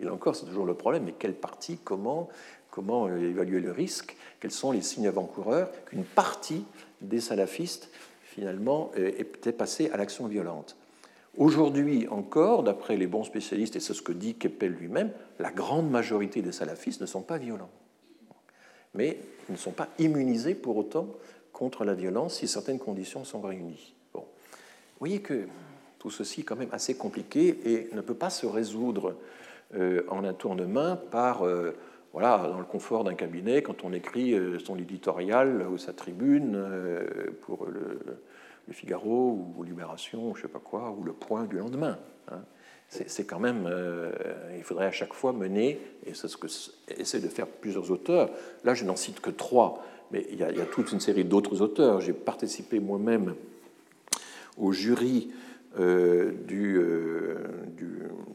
[0.00, 2.28] et là encore, c'est toujours le problème, mais quelle partie, comment
[2.72, 6.64] comment euh, évaluer le risque, quels sont les signes avant-coureurs qu'une partie
[7.00, 7.90] des salafistes,
[8.24, 10.76] finalement, était passée à l'action violente.
[11.36, 15.90] Aujourd'hui encore, d'après les bons spécialistes, et c'est ce que dit Keppel lui-même, la grande
[15.90, 17.70] majorité des salafistes ne sont pas violents.
[18.94, 19.18] Mais
[19.48, 21.08] ils ne sont pas immunisés pour autant
[21.52, 23.94] contre la violence si certaines conditions sont réunies.
[24.12, 24.20] Bon.
[24.20, 25.46] Vous voyez que
[25.98, 29.14] tout ceci est quand même assez compliqué et ne peut pas se résoudre
[29.74, 31.46] euh, en un tour de main par...
[31.46, 31.76] Euh,
[32.12, 34.34] voilà, dans le confort d'un cabinet, quand on écrit
[34.64, 36.62] son éditorial ou sa tribune
[37.42, 37.98] pour le,
[38.70, 41.98] Figaro ou Libération, je sais pas quoi, ou le Point du lendemain.
[42.30, 42.40] Hein.
[42.88, 43.66] C'est quand même,
[44.56, 46.48] il faudrait à chaque fois mener, et c'est ce que
[46.88, 48.28] essaient de faire plusieurs auteurs.
[48.64, 49.82] Là, je n'en cite que trois,
[50.12, 52.00] mais il y, a, toute une série d'autres auteurs.
[52.00, 53.34] J'ai participé moi-même
[54.58, 55.30] au jury
[55.78, 57.34] euh, euh,
[57.76, 57.88] du,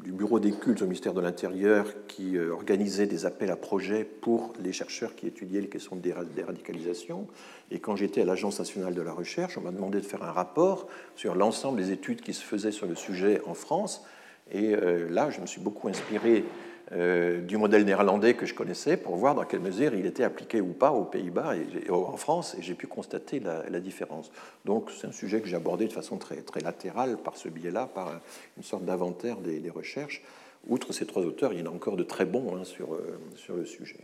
[0.04, 4.04] du, bureau des cultes au ministère de l'Intérieur qui euh, organisait des appels à projets
[4.04, 6.02] pour les chercheurs qui étudiaient les questions de
[6.36, 7.28] déradicalisation.
[7.70, 10.32] Et quand j'étais à l'Agence nationale de la recherche, on m'a demandé de faire un
[10.32, 14.04] rapport sur l'ensemble des études qui se faisaient sur le sujet en France.
[14.52, 14.76] Et
[15.10, 16.46] là, je me suis beaucoup inspiré
[16.94, 20.62] euh, du modèle néerlandais que je connaissais pour voir dans quelle mesure il était appliqué
[20.62, 24.32] ou pas aux Pays-Bas et en France, et j'ai pu constater la, différence.
[24.64, 27.88] Donc c'est un sujet que j'ai abordé de façon très, très latérale par ce biais-là,
[27.94, 28.22] par
[28.56, 30.24] une sorte d'inventaire des, recherches.
[30.70, 33.20] Outre ces trois auteurs, il y en a encore de très bons hein, sur, euh,
[33.36, 34.00] sur le sujet.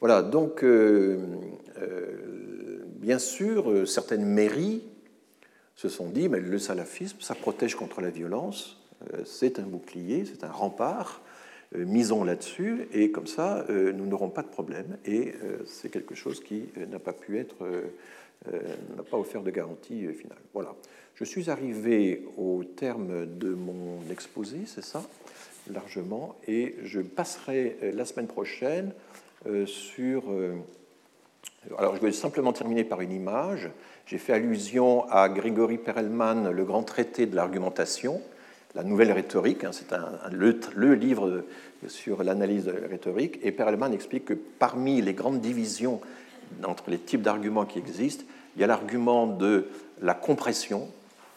[0.00, 1.16] Voilà, donc euh,
[2.96, 4.82] bien sûr, certaines mairies
[5.74, 8.78] se sont dit, mais le salafisme, ça protège contre la violence,
[9.24, 11.22] c'est un bouclier, c'est un rempart,
[11.74, 14.98] misons là-dessus, et comme ça, euh, nous n'aurons pas de problème.
[15.04, 17.66] Et euh, c'est quelque chose qui n'a pas pu être,
[18.96, 20.38] n'a pas offert de garantie finale.
[20.54, 20.74] Voilà.
[21.14, 25.02] Je suis arrivé au terme de mon exposé, c'est ça,
[25.72, 28.92] largement, et je passerai la semaine prochaine
[29.66, 30.22] sur.
[31.76, 33.68] Alors, je vais simplement terminer par une image.
[34.06, 38.22] J'ai fait allusion à Grigory Perelman, le grand traité de l'argumentation
[38.74, 39.86] la nouvelle rhétorique, hein, c'est
[40.30, 41.44] le, livre
[41.86, 46.00] sur l'analyse rhétorique, et Perelman explique que parmi les grandes divisions
[46.64, 48.24] entre les types d'arguments qui existent,
[48.56, 49.68] il y a l'argument de
[50.02, 50.88] la compression,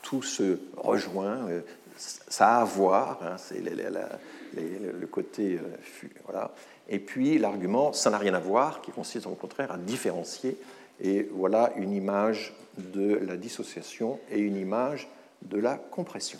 [0.02, 1.62] tout se rejoint, euh,
[1.98, 5.60] ça a à voir, hein, c'est le côté.
[5.60, 6.48] Euh.
[6.90, 10.58] Et puis l'argument ça n'a rien à voir, qui consiste au contraire à différencier.
[11.04, 15.08] Et voilà une image de la dissociation et une image
[15.44, 16.40] de la compression.